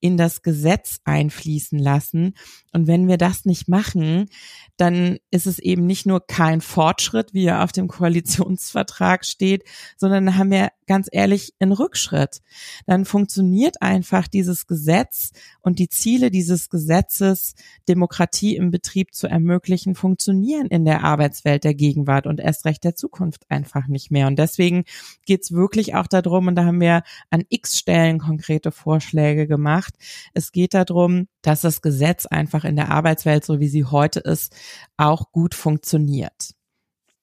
in 0.01 0.17
das 0.17 0.43
Gesetz 0.43 1.01
einfließen 1.05 1.79
lassen. 1.79 2.35
Und 2.73 2.87
wenn 2.87 3.09
wir 3.09 3.19
das 3.19 3.45
nicht 3.45 3.69
machen, 3.69 4.29
dann 4.77 5.19
ist 5.31 5.47
es 5.47 5.59
eben 5.59 5.87
nicht 5.87 6.07
nur 6.07 6.27
kein 6.27 6.61
Fortschritt, 6.61 7.35
wie 7.35 7.45
er 7.45 7.63
auf 7.63 7.73
dem 7.73 7.89
Koalitionsvertrag 7.89 9.25
steht, 9.25 9.65
sondern 9.97 10.37
haben 10.37 10.51
wir 10.51 10.71
ganz 10.91 11.09
ehrlich 11.13 11.55
einen 11.61 11.71
Rückschritt. 11.71 12.41
Dann 12.85 13.05
funktioniert 13.05 13.81
einfach 13.81 14.27
dieses 14.27 14.67
Gesetz 14.67 15.31
und 15.61 15.79
die 15.79 15.89
Ziele 15.89 16.33
dieses 16.33 16.69
Gesetzes, 16.69 17.55
Demokratie 17.89 18.57
im 18.57 18.73
Betrieb 18.73 19.15
zu 19.15 19.29
ermöglichen, 19.29 19.95
funktionieren 19.95 20.67
in 20.67 20.85
der 20.85 21.05
Arbeitswelt 21.05 21.63
der 21.63 21.75
Gegenwart 21.75 22.27
und 22.27 22.41
erst 22.41 22.65
recht 22.65 22.83
der 22.83 22.97
Zukunft 22.97 23.49
einfach 23.49 23.87
nicht 23.87 24.11
mehr. 24.11 24.27
Und 24.27 24.37
deswegen 24.37 24.83
geht's 25.27 25.53
wirklich 25.53 25.95
auch 25.95 26.09
darum, 26.09 26.49
und 26.49 26.57
da 26.57 26.65
haben 26.65 26.81
wir 26.81 27.05
an 27.31 27.45
x 27.49 27.79
Stellen 27.79 28.19
konkrete 28.19 28.73
Vorschläge 28.73 29.47
gemacht. 29.47 29.95
Es 30.35 30.51
geht 30.51 30.75
darum, 30.75 31.29
dass 31.41 31.61
das 31.61 31.83
Gesetz 31.83 32.27
einfach 32.27 32.65
in 32.65 32.75
der 32.75 32.91
Arbeitswelt, 32.91 33.45
so 33.45 33.61
wie 33.61 33.69
sie 33.69 33.85
heute 33.85 34.19
ist, 34.19 34.57
auch 34.97 35.31
gut 35.31 35.55
funktioniert. 35.55 36.57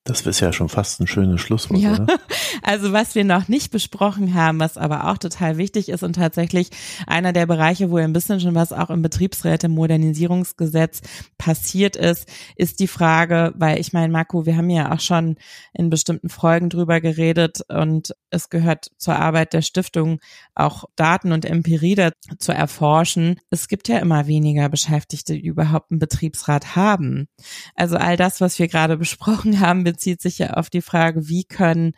Das 0.08 0.22
ist 0.22 0.39
ja 0.39 0.54
schon 0.54 0.70
fast 0.70 1.02
ein 1.02 1.08
schönes 1.08 1.41
Schlusswort, 1.41 1.82
ja. 1.82 1.93
oder? 1.93 2.08
Also 2.63 2.93
was 2.93 3.13
wir 3.13 3.24
noch 3.24 3.50
nicht 3.50 3.72
besprochen 3.72 4.34
haben, 4.34 4.60
was 4.60 4.78
aber 4.78 5.10
auch 5.10 5.17
total 5.17 5.58
wichtig 5.58 5.89
ist 5.89 6.02
und 6.02 6.13
tatsächlich 6.13 6.70
einer 7.06 7.34
der 7.34 7.46
Bereiche, 7.46 7.91
wo 7.91 7.98
ein 7.98 8.13
bisschen 8.13 8.39
schon 8.39 8.56
was 8.56 8.74
auch 8.74 8.89
im 8.89 9.02
Betriebsräte-Modernisierungsgesetz 9.02 11.02
passiert 11.38 11.96
ist, 11.96 12.28
ist 12.56 12.80
die 12.80 12.88
Frage, 12.88 13.54
weil 13.56 13.80
ich 13.80 13.93
meine, 13.93 14.12
Marco, 14.12 14.46
wir 14.46 14.58
haben 14.58 14.70
ja 14.70 14.93
auch 14.93 15.00
schon 15.00 15.36
in 15.74 15.89
bestimmten 15.89 16.30
Folgen 16.30 16.70
drüber 16.70 17.02
geredet 17.02 17.62
und 17.67 18.13
es 18.30 18.50
gehört 18.50 18.91
zur 18.98 19.17
Arbeit 19.17 19.54
der 19.54 19.62
Stiftung 19.62 20.20
auch 20.56 20.86
Daten 20.96 21.32
und 21.32 21.46
Empirie 21.46 22.10
zu 22.39 22.54
erforschen. 22.54 23.39
Es 23.50 23.67
gibt 23.67 23.88
ja 23.88 24.00
immer 24.00 24.28
weniger 24.28 24.70
Beschäftigte, 24.70 25.34
die 25.34 25.48
überhaupt 25.48 25.91
einen 25.91 26.00
Betriebsrat 26.00 26.76
haben. 26.76 27.28
Also 27.76 27.98
all 27.98 28.17
das, 28.17 28.41
was 28.41 28.60
wir 28.60 28.67
gerade 28.67 28.98
besprochen 28.98 29.60
haben, 29.60 29.84
bezieht 29.98 30.22
sich 30.22 30.38
ja 30.38 30.52
auf 30.52 30.70
die 30.70 30.84
Frage, 30.84 31.28
wie 31.28 31.44
können 31.44 31.94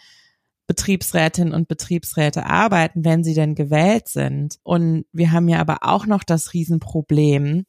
Betriebsrätinnen 0.67 1.53
und 1.53 1.67
Betriebsräte 1.67 2.45
arbeiten, 2.45 3.03
wenn 3.03 3.25
sie 3.25 3.33
denn 3.33 3.55
gewählt 3.55 4.07
sind. 4.07 4.57
Und 4.63 5.03
wir 5.11 5.33
haben 5.33 5.49
ja 5.49 5.59
aber 5.59 5.79
auch 5.81 6.05
noch 6.05 6.23
das 6.23 6.53
Riesenproblem, 6.53 7.65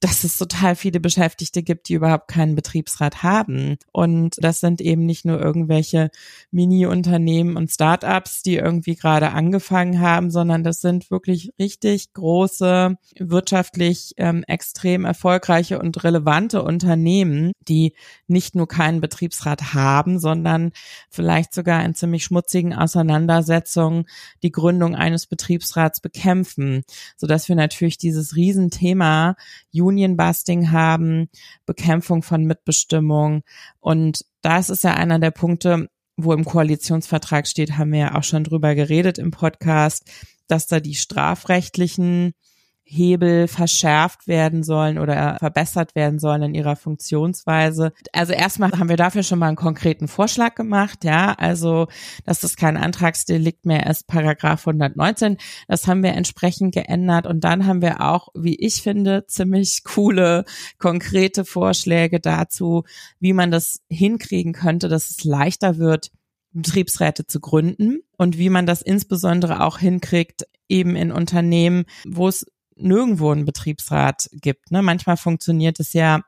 dass 0.00 0.22
es 0.22 0.38
total 0.38 0.76
viele 0.76 1.00
Beschäftigte 1.00 1.62
gibt, 1.62 1.88
die 1.88 1.94
überhaupt 1.94 2.28
keinen 2.28 2.54
Betriebsrat 2.54 3.22
haben. 3.22 3.78
Und 3.90 4.36
das 4.38 4.60
sind 4.60 4.80
eben 4.80 5.04
nicht 5.06 5.24
nur 5.24 5.40
irgendwelche 5.40 6.10
Mini-Unternehmen 6.52 7.56
und 7.56 7.70
Startups, 7.70 8.42
die 8.42 8.56
irgendwie 8.56 8.94
gerade 8.94 9.32
angefangen 9.32 10.00
haben, 10.00 10.30
sondern 10.30 10.62
das 10.62 10.80
sind 10.80 11.10
wirklich 11.10 11.52
richtig 11.58 12.12
große, 12.12 12.96
wirtschaftlich 13.18 14.12
ähm, 14.18 14.44
extrem 14.46 15.04
erfolgreiche 15.04 15.80
und 15.80 16.04
relevante 16.04 16.62
Unternehmen, 16.62 17.52
die 17.66 17.94
nicht 18.28 18.54
nur 18.54 18.68
keinen 18.68 19.00
Betriebsrat 19.00 19.74
haben, 19.74 20.20
sondern 20.20 20.70
vielleicht 21.10 21.52
sogar 21.52 21.84
in 21.84 21.94
ziemlich 21.96 22.22
schmutzigen 22.24 22.72
Auseinandersetzungen 22.72 24.04
die 24.44 24.52
Gründung 24.52 24.94
eines 24.94 25.26
Betriebsrats 25.26 26.00
bekämpfen, 26.00 26.84
sodass 27.16 27.48
wir 27.48 27.56
natürlich 27.56 27.98
dieses 27.98 28.36
Riesenthema 28.36 29.34
Union-Busting 29.88 30.70
haben, 30.70 31.28
Bekämpfung 31.66 32.22
von 32.22 32.44
Mitbestimmung. 32.44 33.42
Und 33.80 34.24
das 34.42 34.70
ist 34.70 34.84
ja 34.84 34.94
einer 34.94 35.18
der 35.18 35.30
Punkte, 35.30 35.88
wo 36.16 36.32
im 36.32 36.44
Koalitionsvertrag 36.44 37.46
steht, 37.46 37.78
haben 37.78 37.92
wir 37.92 38.00
ja 38.00 38.14
auch 38.16 38.24
schon 38.24 38.44
drüber 38.44 38.74
geredet 38.74 39.18
im 39.18 39.30
Podcast, 39.30 40.10
dass 40.48 40.66
da 40.66 40.80
die 40.80 40.94
strafrechtlichen 40.94 42.34
Hebel 42.90 43.48
verschärft 43.48 44.26
werden 44.26 44.62
sollen 44.62 44.98
oder 44.98 45.36
verbessert 45.38 45.94
werden 45.94 46.18
sollen 46.18 46.42
in 46.42 46.54
ihrer 46.54 46.74
Funktionsweise. 46.74 47.92
Also 48.12 48.32
erstmal 48.32 48.72
haben 48.72 48.88
wir 48.88 48.96
dafür 48.96 49.22
schon 49.22 49.38
mal 49.38 49.48
einen 49.48 49.56
konkreten 49.56 50.08
Vorschlag 50.08 50.54
gemacht, 50.54 51.04
ja, 51.04 51.34
also 51.34 51.86
dass 52.24 52.40
das 52.40 52.56
kein 52.56 52.78
Antragsdelikt 52.78 53.66
mehr 53.66 53.86
ist, 53.86 54.06
Paragraph 54.06 54.66
119. 54.66 55.36
Das 55.68 55.86
haben 55.86 56.02
wir 56.02 56.14
entsprechend 56.14 56.74
geändert 56.74 57.26
und 57.26 57.44
dann 57.44 57.66
haben 57.66 57.82
wir 57.82 58.00
auch, 58.00 58.28
wie 58.34 58.56
ich 58.56 58.82
finde, 58.82 59.26
ziemlich 59.26 59.84
coole, 59.84 60.44
konkrete 60.78 61.44
Vorschläge 61.44 62.20
dazu, 62.20 62.84
wie 63.20 63.34
man 63.34 63.50
das 63.50 63.80
hinkriegen 63.90 64.54
könnte, 64.54 64.88
dass 64.88 65.10
es 65.10 65.24
leichter 65.24 65.76
wird, 65.76 66.10
Betriebsräte 66.52 67.26
zu 67.26 67.40
gründen 67.40 68.00
und 68.16 68.38
wie 68.38 68.48
man 68.48 68.64
das 68.64 68.80
insbesondere 68.80 69.62
auch 69.62 69.78
hinkriegt, 69.78 70.46
eben 70.68 70.96
in 70.96 71.12
Unternehmen, 71.12 71.84
wo 72.06 72.28
es 72.28 72.46
nirgendwo 72.78 73.30
einen 73.30 73.44
Betriebsrat 73.44 74.28
gibt. 74.32 74.70
Ne? 74.70 74.82
Manchmal 74.82 75.16
funktioniert 75.16 75.80
es 75.80 75.92
ja 75.92 76.20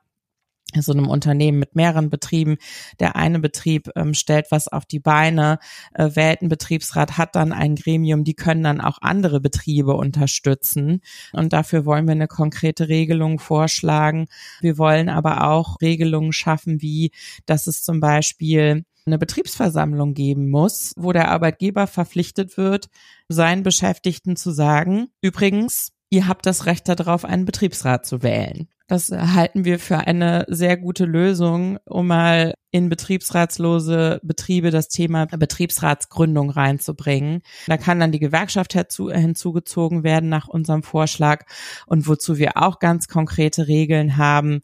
in 0.74 0.82
so 0.82 0.92
einem 0.92 1.08
Unternehmen 1.08 1.58
mit 1.58 1.74
mehreren 1.74 2.10
Betrieben. 2.10 2.56
Der 2.98 3.16
eine 3.16 3.40
Betrieb 3.40 3.90
ähm, 3.96 4.14
stellt 4.14 4.46
was 4.50 4.68
auf 4.68 4.86
die 4.86 5.00
Beine, 5.00 5.58
äh, 5.94 6.10
wählt 6.14 6.40
einen 6.40 6.48
Betriebsrat, 6.48 7.18
hat 7.18 7.34
dann 7.34 7.52
ein 7.52 7.76
Gremium, 7.76 8.24
die 8.24 8.34
können 8.34 8.62
dann 8.62 8.80
auch 8.80 8.98
andere 9.00 9.40
Betriebe 9.40 9.94
unterstützen. 9.94 11.00
Und 11.32 11.52
dafür 11.52 11.84
wollen 11.84 12.06
wir 12.06 12.12
eine 12.12 12.28
konkrete 12.28 12.88
Regelung 12.88 13.38
vorschlagen. 13.38 14.26
Wir 14.60 14.78
wollen 14.78 15.08
aber 15.08 15.48
auch 15.48 15.80
Regelungen 15.80 16.32
schaffen, 16.32 16.80
wie, 16.80 17.10
dass 17.46 17.66
es 17.66 17.82
zum 17.82 18.00
Beispiel 18.00 18.84
eine 19.06 19.18
Betriebsversammlung 19.18 20.14
geben 20.14 20.50
muss, 20.50 20.92
wo 20.96 21.12
der 21.12 21.30
Arbeitgeber 21.30 21.86
verpflichtet 21.86 22.56
wird, 22.56 22.88
seinen 23.28 23.62
Beschäftigten 23.62 24.36
zu 24.36 24.50
sagen, 24.50 25.08
übrigens, 25.20 25.92
ihr 26.10 26.28
habt 26.28 26.44
das 26.44 26.66
Recht 26.66 26.88
darauf, 26.88 27.24
einen 27.24 27.44
Betriebsrat 27.44 28.04
zu 28.04 28.22
wählen. 28.22 28.68
Das 28.88 29.12
halten 29.12 29.64
wir 29.64 29.78
für 29.78 29.98
eine 29.98 30.44
sehr 30.48 30.76
gute 30.76 31.04
Lösung, 31.04 31.78
um 31.84 32.08
mal 32.08 32.54
in 32.72 32.88
betriebsratslose 32.88 34.18
Betriebe 34.24 34.72
das 34.72 34.88
Thema 34.88 35.26
Betriebsratsgründung 35.26 36.50
reinzubringen. 36.50 37.42
Da 37.68 37.76
kann 37.76 38.00
dann 38.00 38.10
die 38.10 38.18
Gewerkschaft 38.18 38.72
hinzugezogen 38.72 40.02
werden 40.02 40.28
nach 40.28 40.48
unserem 40.48 40.82
Vorschlag 40.82 41.44
und 41.86 42.08
wozu 42.08 42.36
wir 42.38 42.56
auch 42.56 42.80
ganz 42.80 43.06
konkrete 43.06 43.68
Regeln 43.68 44.16
haben. 44.16 44.62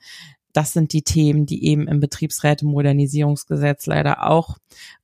Das 0.53 0.73
sind 0.73 0.93
die 0.93 1.03
Themen, 1.03 1.47
die 1.47 1.65
eben 1.65 1.87
im 1.87 2.01
Betriebsräte-Modernisierungsgesetz 2.01 3.87
leider 3.87 4.27
auch 4.29 4.57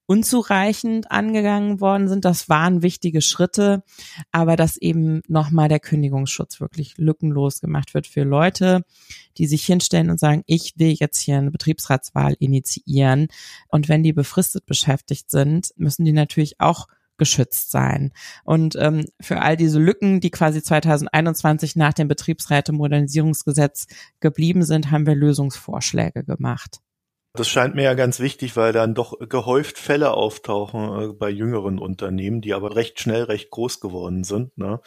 unzureichend 0.07 1.11
angegangen 1.11 1.81
worden 1.81 2.09
sind. 2.09 2.25
Das 2.25 2.49
waren 2.49 2.83
wichtige 2.83 3.23
Schritte, 3.23 3.83
aber 4.31 4.57
dass 4.57 4.77
eben 4.77 5.23
nochmal 5.29 5.69
der 5.69 5.81
Kündigungsschutz 5.81 6.61
wirklich 6.61 6.99
lückenlos 6.99 7.61
gemacht 7.61 7.95
wird 7.95 8.07
für 8.07 8.25
Leute, 8.25 8.85
die 9.39 9.47
sich 9.47 9.65
hinstellen 9.65 10.11
und 10.11 10.21
sagen, 10.21 10.43
ich 10.47 10.75
will 10.77 10.95
jetzt 10.99 11.21
hier 11.21 11.39
eine 11.39 11.51
Betriebsratswahl 11.51 12.35
initiieren. 12.39 13.29
Und 13.69 13.89
wenn 13.89 14.03
die 14.03 14.13
befristet 14.13 14.67
beschäftigt 14.67 15.31
sind, 15.31 15.73
müssen 15.77 16.05
die 16.05 16.13
natürlich 16.13 16.61
auch 16.61 16.89
geschützt 17.19 17.71
sein. 17.71 18.13
Und 18.43 18.75
ähm, 18.77 19.05
für 19.21 19.41
all 19.41 19.57
diese 19.57 19.79
Lücken, 19.79 20.21
die 20.21 20.31
quasi 20.31 20.63
2021 20.63 21.77
nach 21.77 21.93
dem 21.93 22.09
Betriebsräte-Modernisierungsgesetz 22.09 23.87
geblieben 24.21 24.65
sind, 24.65 24.91
haben 24.91 25.07
wir 25.07 25.15
Lösungsvorschläge 25.15 26.25
gemacht. 26.25 26.81
Das 27.35 27.49
scheint 27.49 27.75
mir 27.75 27.83
ja 27.85 27.95
ganz 27.95 28.21
wichtig, 28.21 28.57
weil 28.57 28.75
dann 28.75 28.95
doch 28.95 29.19
gehäuft 29.19 29.79
Fälle 29.79 30.13
auftauchen 30.13 31.11
äh, 31.11 31.13
bei 31.15 31.31
jüngeren 31.31 31.79
Unternehmen, 31.79 32.43
die 32.43 32.53
aber 32.53 32.77
recht 32.77 33.01
schnell 33.01 33.23
recht 33.23 33.51
groß 33.51 33.81
geworden 33.81 34.23
sind, 34.23 34.57
ne? 34.59 34.81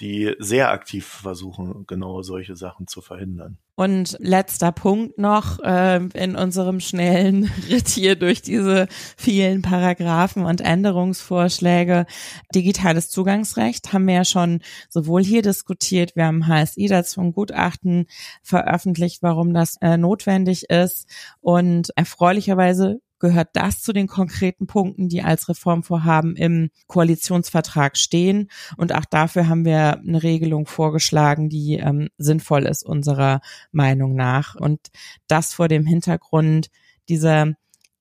Die 0.00 0.34
sehr 0.38 0.70
aktiv 0.70 1.06
versuchen, 1.06 1.84
genau 1.86 2.22
solche 2.22 2.56
Sachen 2.56 2.86
zu 2.86 3.00
verhindern. 3.00 3.58
Und 3.74 4.16
letzter 4.20 4.70
Punkt 4.70 5.18
noch 5.18 5.58
äh, 5.60 5.96
in 6.14 6.36
unserem 6.36 6.80
schnellen 6.80 7.44
Ritt 7.70 7.88
hier 7.88 8.16
durch 8.16 8.42
diese 8.42 8.86
vielen 9.16 9.62
Paragraphen 9.62 10.44
und 10.44 10.60
Änderungsvorschläge. 10.60 12.06
Digitales 12.54 13.08
Zugangsrecht 13.08 13.92
haben 13.92 14.06
wir 14.06 14.14
ja 14.14 14.24
schon 14.24 14.60
sowohl 14.88 15.24
hier 15.24 15.42
diskutiert, 15.42 16.16
wir 16.16 16.26
haben 16.26 16.46
HSI 16.46 16.86
dazu 16.86 17.20
ein 17.20 17.32
Gutachten 17.32 18.06
veröffentlicht, 18.42 19.22
warum 19.22 19.54
das 19.54 19.76
äh, 19.80 19.96
notwendig 19.96 20.68
ist. 20.68 21.08
Und 21.40 21.90
erfreulicherweise 21.96 23.00
gehört 23.22 23.50
das 23.52 23.80
zu 23.82 23.92
den 23.92 24.08
konkreten 24.08 24.66
Punkten, 24.66 25.08
die 25.08 25.22
als 25.22 25.48
Reformvorhaben 25.48 26.34
im 26.34 26.70
Koalitionsvertrag 26.88 27.96
stehen. 27.96 28.50
Und 28.76 28.92
auch 28.92 29.04
dafür 29.04 29.48
haben 29.48 29.64
wir 29.64 30.00
eine 30.00 30.24
Regelung 30.24 30.66
vorgeschlagen, 30.66 31.48
die 31.48 31.74
ähm, 31.74 32.08
sinnvoll 32.18 32.66
ist 32.66 32.84
unserer 32.84 33.40
Meinung 33.70 34.16
nach. 34.16 34.56
Und 34.56 34.80
das 35.28 35.54
vor 35.54 35.68
dem 35.68 35.86
Hintergrund 35.86 36.68
dieser 37.08 37.52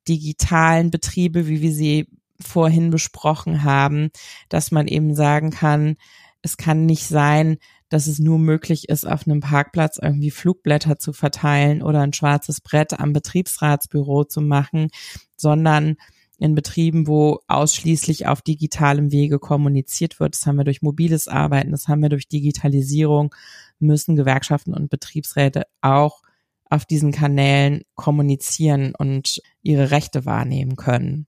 digitalen 0.07 0.89
Betriebe, 0.89 1.47
wie 1.47 1.61
wir 1.61 1.71
sie 1.71 2.07
vorhin 2.39 2.89
besprochen 2.89 3.63
haben, 3.63 4.09
dass 4.49 4.71
man 4.71 4.87
eben 4.87 5.13
sagen 5.13 5.51
kann, 5.51 5.97
es 6.41 6.57
kann 6.57 6.87
nicht 6.87 7.05
sein, 7.07 7.57
dass 7.91 8.07
es 8.07 8.19
nur 8.19 8.39
möglich 8.39 8.87
ist, 8.87 9.05
auf 9.05 9.27
einem 9.27 9.41
Parkplatz 9.41 9.99
irgendwie 10.01 10.31
Flugblätter 10.31 10.97
zu 10.97 11.11
verteilen 11.11 11.83
oder 11.83 11.99
ein 11.99 12.13
schwarzes 12.13 12.61
Brett 12.61 12.97
am 12.97 13.11
Betriebsratsbüro 13.11 14.23
zu 14.23 14.39
machen, 14.39 14.87
sondern 15.35 15.97
in 16.37 16.55
Betrieben, 16.55 17.05
wo 17.05 17.41
ausschließlich 17.49 18.27
auf 18.27 18.41
digitalem 18.41 19.11
Wege 19.11 19.39
kommuniziert 19.39 20.21
wird. 20.21 20.35
Das 20.35 20.45
haben 20.45 20.55
wir 20.55 20.63
durch 20.63 20.81
mobiles 20.81 21.27
Arbeiten, 21.27 21.71
das 21.71 21.89
haben 21.89 22.01
wir 22.01 22.07
durch 22.07 22.29
Digitalisierung, 22.29 23.35
müssen 23.79 24.15
Gewerkschaften 24.15 24.73
und 24.73 24.89
Betriebsräte 24.89 25.63
auch 25.81 26.21
auf 26.69 26.85
diesen 26.85 27.11
Kanälen 27.11 27.83
kommunizieren 27.95 28.95
und 28.97 29.41
ihre 29.61 29.91
Rechte 29.91 30.25
wahrnehmen 30.25 30.77
können. 30.77 31.27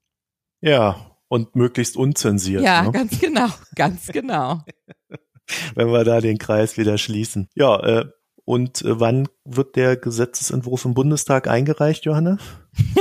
Ja, 0.61 1.17
und 1.27 1.57
möglichst 1.57 1.97
unzensiert. 1.97 2.61
Ja, 2.61 2.83
ne? 2.83 2.91
ganz 2.93 3.19
genau, 3.19 3.49
ganz 3.75 4.07
genau. 4.07 4.61
wenn 5.75 5.91
wir 5.91 6.03
da 6.03 6.21
den 6.21 6.37
Kreis 6.37 6.77
wieder 6.77 6.97
schließen. 6.97 7.49
Ja, 7.55 7.79
äh, 7.79 8.05
und 8.45 8.81
äh, 8.81 8.99
wann 8.99 9.27
wird 9.45 9.75
der 9.75 9.95
Gesetzesentwurf 9.95 10.85
im 10.85 10.93
Bundestag 10.93 11.47
eingereicht, 11.47 12.05
Johanna? 12.05 12.37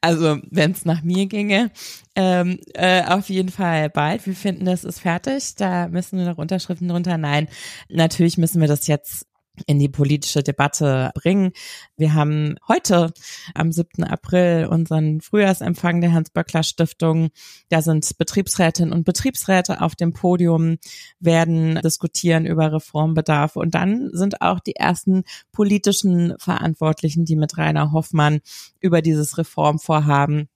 also, 0.00 0.38
wenn 0.50 0.72
es 0.72 0.84
nach 0.84 1.02
mir 1.02 1.26
ginge, 1.26 1.70
ähm, 2.16 2.58
äh, 2.74 3.04
auf 3.04 3.28
jeden 3.28 3.50
Fall 3.50 3.90
bald. 3.90 4.26
Wir 4.26 4.34
finden, 4.34 4.64
das 4.64 4.84
ist 4.84 5.00
fertig. 5.00 5.54
Da 5.56 5.88
müssen 5.88 6.16
nur 6.16 6.26
noch 6.26 6.38
Unterschriften 6.38 6.88
drunter. 6.88 7.18
Nein, 7.18 7.48
natürlich 7.88 8.38
müssen 8.38 8.60
wir 8.60 8.68
das 8.68 8.86
jetzt 8.86 9.26
in 9.66 9.78
die 9.78 9.88
politische 9.88 10.42
Debatte 10.42 11.10
bringen. 11.14 11.52
Wir 11.96 12.14
haben 12.14 12.56
heute 12.68 13.12
am 13.54 13.70
7. 13.70 14.04
April 14.04 14.66
unseren 14.70 15.20
Frühjahrsempfang 15.20 16.00
der 16.00 16.12
Hans-Böckler-Stiftung. 16.12 17.30
Da 17.68 17.82
sind 17.82 18.16
Betriebsrätinnen 18.16 18.92
und 18.92 19.04
Betriebsräte 19.04 19.80
auf 19.80 19.94
dem 19.94 20.12
Podium, 20.12 20.78
werden 21.20 21.78
diskutieren 21.84 22.46
über 22.46 22.72
Reformbedarf. 22.72 23.56
Und 23.56 23.74
dann 23.74 24.10
sind 24.12 24.40
auch 24.40 24.60
die 24.60 24.76
ersten 24.76 25.24
politischen 25.52 26.34
Verantwortlichen, 26.38 27.24
die 27.24 27.36
mit 27.36 27.58
Rainer 27.58 27.92
Hoffmann 27.92 28.40
über 28.80 29.02
dieses 29.02 29.38
Reformvorhaben 29.38 30.48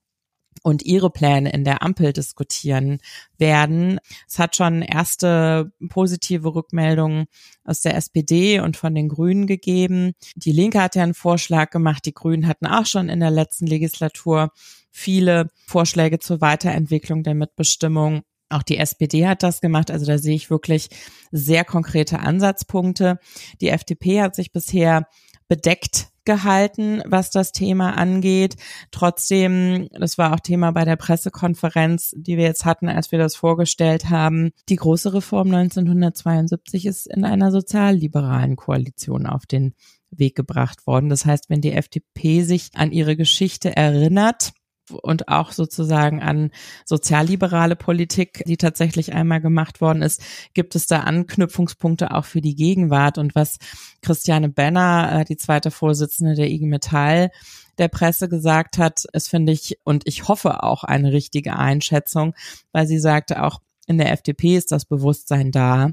und 0.63 0.83
ihre 0.83 1.09
Pläne 1.09 1.51
in 1.51 1.63
der 1.63 1.81
Ampel 1.81 2.13
diskutieren 2.13 2.99
werden. 3.37 3.99
Es 4.27 4.39
hat 4.39 4.55
schon 4.55 4.81
erste 4.81 5.71
positive 5.89 6.53
Rückmeldungen 6.53 7.25
aus 7.63 7.81
der 7.81 7.95
SPD 7.95 8.59
und 8.59 8.77
von 8.77 8.95
den 8.95 9.09
Grünen 9.09 9.47
gegeben. 9.47 10.13
Die 10.35 10.51
Linke 10.51 10.81
hat 10.81 10.95
ja 10.95 11.03
einen 11.03 11.13
Vorschlag 11.13 11.69
gemacht. 11.69 12.05
Die 12.05 12.13
Grünen 12.13 12.47
hatten 12.47 12.67
auch 12.67 12.85
schon 12.85 13.09
in 13.09 13.19
der 13.19 13.31
letzten 13.31 13.67
Legislatur 13.67 14.51
viele 14.91 15.49
Vorschläge 15.67 16.19
zur 16.19 16.41
Weiterentwicklung 16.41 17.23
der 17.23 17.35
Mitbestimmung 17.35 18.23
Auch 18.49 18.63
die 18.63 18.77
SPD 18.77 19.27
hat 19.27 19.43
das 19.43 19.59
gemacht. 19.59 19.91
Also 19.91 20.05
da 20.05 20.17
sehe 20.17 20.35
ich 20.35 20.49
wirklich 20.49 20.89
sehr 21.31 21.65
konkrete 21.65 22.19
Ansatzpunkte. 22.19 23.19
Die 23.59 23.69
FDP 23.69 24.21
hat 24.21 24.35
sich 24.35 24.51
bisher 24.51 25.07
bedeckt 25.47 26.07
gehalten, 26.27 27.01
was 27.07 27.31
das 27.31 27.51
Thema 27.51 27.97
angeht. 27.97 28.57
Trotzdem, 28.91 29.87
das 29.93 30.19
war 30.19 30.33
auch 30.33 30.39
Thema 30.39 30.71
bei 30.71 30.85
der 30.85 30.97
Pressekonferenz, 30.97 32.13
die 32.15 32.37
wir 32.37 32.43
jetzt 32.43 32.65
hatten, 32.65 32.87
als 32.87 33.11
wir 33.11 33.17
das 33.17 33.35
vorgestellt 33.35 34.11
haben. 34.11 34.51
Die 34.69 34.75
große 34.75 35.13
Reform 35.15 35.47
1972 35.47 36.85
ist 36.85 37.07
in 37.07 37.23
einer 37.23 37.51
sozialliberalen 37.51 38.57
Koalition 38.57 39.25
auf 39.25 39.47
den 39.47 39.73
Weg 40.11 40.35
gebracht 40.35 40.85
worden. 40.85 41.09
Das 41.09 41.25
heißt, 41.25 41.49
wenn 41.49 41.61
die 41.61 41.73
FDP 41.73 42.43
sich 42.43 42.69
an 42.75 42.91
ihre 42.91 43.15
Geschichte 43.15 43.75
erinnert, 43.75 44.51
und 44.89 45.27
auch 45.27 45.51
sozusagen 45.51 46.21
an 46.21 46.51
sozialliberale 46.85 47.75
Politik, 47.75 48.43
die 48.45 48.57
tatsächlich 48.57 49.13
einmal 49.13 49.41
gemacht 49.41 49.81
worden 49.81 50.01
ist, 50.01 50.21
gibt 50.53 50.75
es 50.75 50.87
da 50.87 51.01
Anknüpfungspunkte 51.01 52.11
auch 52.11 52.25
für 52.25 52.41
die 52.41 52.55
Gegenwart. 52.55 53.17
Und 53.17 53.35
was 53.35 53.57
Christiane 54.01 54.49
Benner, 54.49 55.21
äh, 55.21 55.25
die 55.25 55.37
zweite 55.37 55.71
Vorsitzende 55.71 56.35
der 56.35 56.49
IG 56.49 56.65
Metall, 56.65 57.31
der 57.77 57.87
Presse 57.89 58.27
gesagt 58.29 58.77
hat, 58.77 59.03
ist, 59.13 59.29
finde 59.29 59.53
ich, 59.53 59.77
und 59.83 60.07
ich 60.07 60.27
hoffe 60.27 60.63
auch 60.63 60.83
eine 60.83 61.11
richtige 61.11 61.55
Einschätzung, 61.55 62.33
weil 62.71 62.87
sie 62.87 62.99
sagte, 62.99 63.43
auch 63.43 63.59
in 63.85 63.97
der 63.97 64.11
FDP 64.11 64.57
ist 64.57 64.71
das 64.71 64.85
Bewusstsein 64.85 65.51
da, 65.51 65.91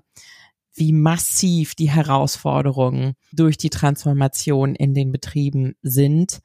wie 0.75 0.93
massiv 0.93 1.75
die 1.75 1.91
Herausforderungen 1.91 3.15
durch 3.33 3.57
die 3.57 3.71
Transformation 3.71 4.75
in 4.75 4.93
den 4.93 5.13
Betrieben 5.13 5.77
sind 5.83 6.41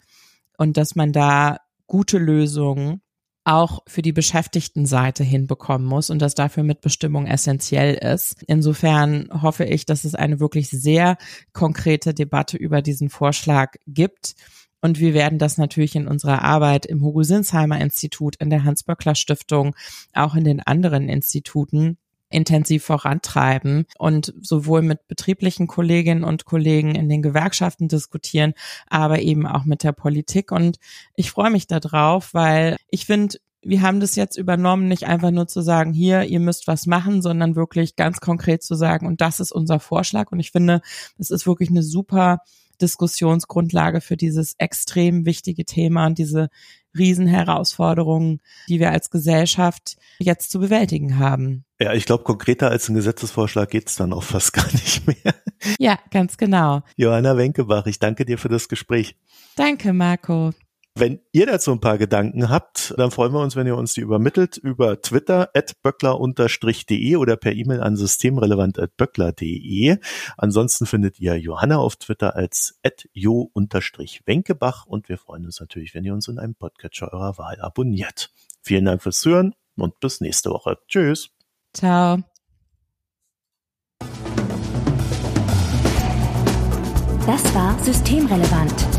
und 0.57 0.77
dass 0.77 0.95
man 0.95 1.11
da 1.11 1.57
gute 1.89 2.17
Lösungen 2.19 3.01
auch 3.43 3.79
für 3.87 4.01
die 4.03 4.13
Beschäftigtenseite 4.13 5.23
hinbekommen 5.23 5.87
muss 5.87 6.09
und 6.09 6.21
dass 6.21 6.35
dafür 6.35 6.63
Mitbestimmung 6.63 7.25
essentiell 7.25 7.95
ist. 7.95 8.43
Insofern 8.47 9.27
hoffe 9.41 9.65
ich, 9.65 9.85
dass 9.85 10.03
es 10.03 10.13
eine 10.13 10.39
wirklich 10.39 10.69
sehr 10.69 11.17
konkrete 11.51 12.13
Debatte 12.13 12.57
über 12.57 12.81
diesen 12.81 13.09
Vorschlag 13.09 13.73
gibt. 13.87 14.35
Und 14.81 14.99
wir 14.99 15.13
werden 15.13 15.39
das 15.39 15.57
natürlich 15.57 15.95
in 15.95 16.07
unserer 16.07 16.43
Arbeit 16.43 16.85
im 16.85 17.01
Hugo 17.03 17.23
Sinsheimer 17.23 17.81
Institut, 17.81 18.35
in 18.37 18.49
der 18.49 18.63
Hans-Böckler 18.63 19.15
Stiftung, 19.15 19.75
auch 20.13 20.35
in 20.35 20.43
den 20.43 20.61
anderen 20.61 21.09
Instituten 21.09 21.97
intensiv 22.29 22.83
vorantreiben 22.83 23.85
und 23.97 24.33
sowohl 24.41 24.81
mit 24.81 25.07
betrieblichen 25.07 25.67
Kolleginnen 25.67 26.23
und 26.23 26.45
Kollegen 26.45 26.95
in 26.95 27.09
den 27.09 27.21
Gewerkschaften 27.21 27.87
diskutieren, 27.87 28.53
aber 28.87 29.19
eben 29.19 29.47
auch 29.47 29.65
mit 29.65 29.83
der 29.83 29.91
Politik. 29.91 30.51
Und 30.51 30.77
ich 31.15 31.31
freue 31.31 31.51
mich 31.51 31.67
darauf, 31.67 32.33
weil 32.33 32.77
ich 32.89 33.05
finde, 33.05 33.37
wir 33.61 33.81
haben 33.81 33.99
das 33.99 34.15
jetzt 34.15 34.37
übernommen, 34.37 34.87
nicht 34.87 35.05
einfach 35.05 35.31
nur 35.31 35.47
zu 35.47 35.61
sagen, 35.61 35.93
hier, 35.93 36.23
ihr 36.23 36.39
müsst 36.39 36.67
was 36.67 36.85
machen, 36.85 37.21
sondern 37.21 37.55
wirklich 37.55 37.95
ganz 37.95 38.21
konkret 38.21 38.63
zu 38.63 38.75
sagen, 38.75 39.05
und 39.05 39.21
das 39.21 39.39
ist 39.39 39.51
unser 39.51 39.79
Vorschlag. 39.79 40.31
Und 40.31 40.39
ich 40.39 40.51
finde, 40.51 40.81
das 41.17 41.29
ist 41.29 41.45
wirklich 41.45 41.69
eine 41.69 41.83
super 41.83 42.39
Diskussionsgrundlage 42.81 44.01
für 44.01 44.17
dieses 44.17 44.55
extrem 44.57 45.25
wichtige 45.25 45.65
Thema 45.65 46.07
und 46.07 46.17
diese 46.17 46.49
Riesenherausforderungen, 46.97 48.41
die 48.67 48.79
wir 48.79 48.91
als 48.91 49.09
Gesellschaft 49.09 49.97
jetzt 50.19 50.51
zu 50.51 50.59
bewältigen 50.59 51.19
haben. 51.19 51.65
Ja, 51.79 51.93
ich 51.93 52.05
glaube, 52.05 52.23
konkreter 52.23 52.69
als 52.69 52.89
ein 52.89 52.95
Gesetzesvorschlag 52.95 53.69
geht's 53.69 53.95
dann 53.95 54.13
auch 54.13 54.23
fast 54.23 54.53
gar 54.53 54.71
nicht 54.71 55.05
mehr. 55.07 55.35
Ja, 55.77 55.99
ganz 56.11 56.37
genau. 56.37 56.81
Johanna 56.95 57.37
Wenkebach, 57.37 57.85
ich 57.85 57.99
danke 57.99 58.25
dir 58.25 58.37
für 58.37 58.49
das 58.49 58.69
Gespräch. 58.69 59.15
Danke, 59.55 59.93
Marco. 59.93 60.51
Wenn 60.99 61.21
ihr 61.31 61.45
dazu 61.45 61.71
ein 61.71 61.79
paar 61.79 61.97
Gedanken 61.97 62.49
habt, 62.49 62.93
dann 62.97 63.09
freuen 63.09 63.31
wir 63.31 63.39
uns, 63.39 63.55
wenn 63.55 63.65
ihr 63.65 63.77
uns 63.77 63.93
die 63.93 64.01
übermittelt 64.01 64.57
über 64.57 65.01
Twitter 65.01 65.49
at 65.53 65.81
böckler-de 65.81 67.15
oder 67.15 67.37
per 67.37 67.53
E-Mail 67.53 67.79
an 67.79 67.95
systemrelevant.böckler.de. 67.95 69.97
Ansonsten 70.35 70.85
findet 70.85 71.21
ihr 71.21 71.37
Johanna 71.37 71.77
auf 71.77 71.95
Twitter 71.95 72.35
als 72.35 72.77
at 72.83 73.07
jo-wenkebach 73.13 74.87
und 74.87 75.07
wir 75.07 75.17
freuen 75.17 75.45
uns 75.45 75.61
natürlich, 75.61 75.95
wenn 75.95 76.03
ihr 76.03 76.13
uns 76.13 76.27
in 76.27 76.37
einem 76.37 76.55
Podcatcher 76.55 77.13
eurer 77.13 77.37
Wahl 77.37 77.61
abonniert. 77.61 78.29
Vielen 78.61 78.83
Dank 78.83 79.01
fürs 79.01 79.23
Hören 79.23 79.55
und 79.77 80.01
bis 80.01 80.19
nächste 80.19 80.49
Woche. 80.49 80.79
Tschüss. 80.89 81.29
Ciao. 81.73 82.17
Das 87.25 87.55
war 87.55 87.81
Systemrelevant 87.85 88.98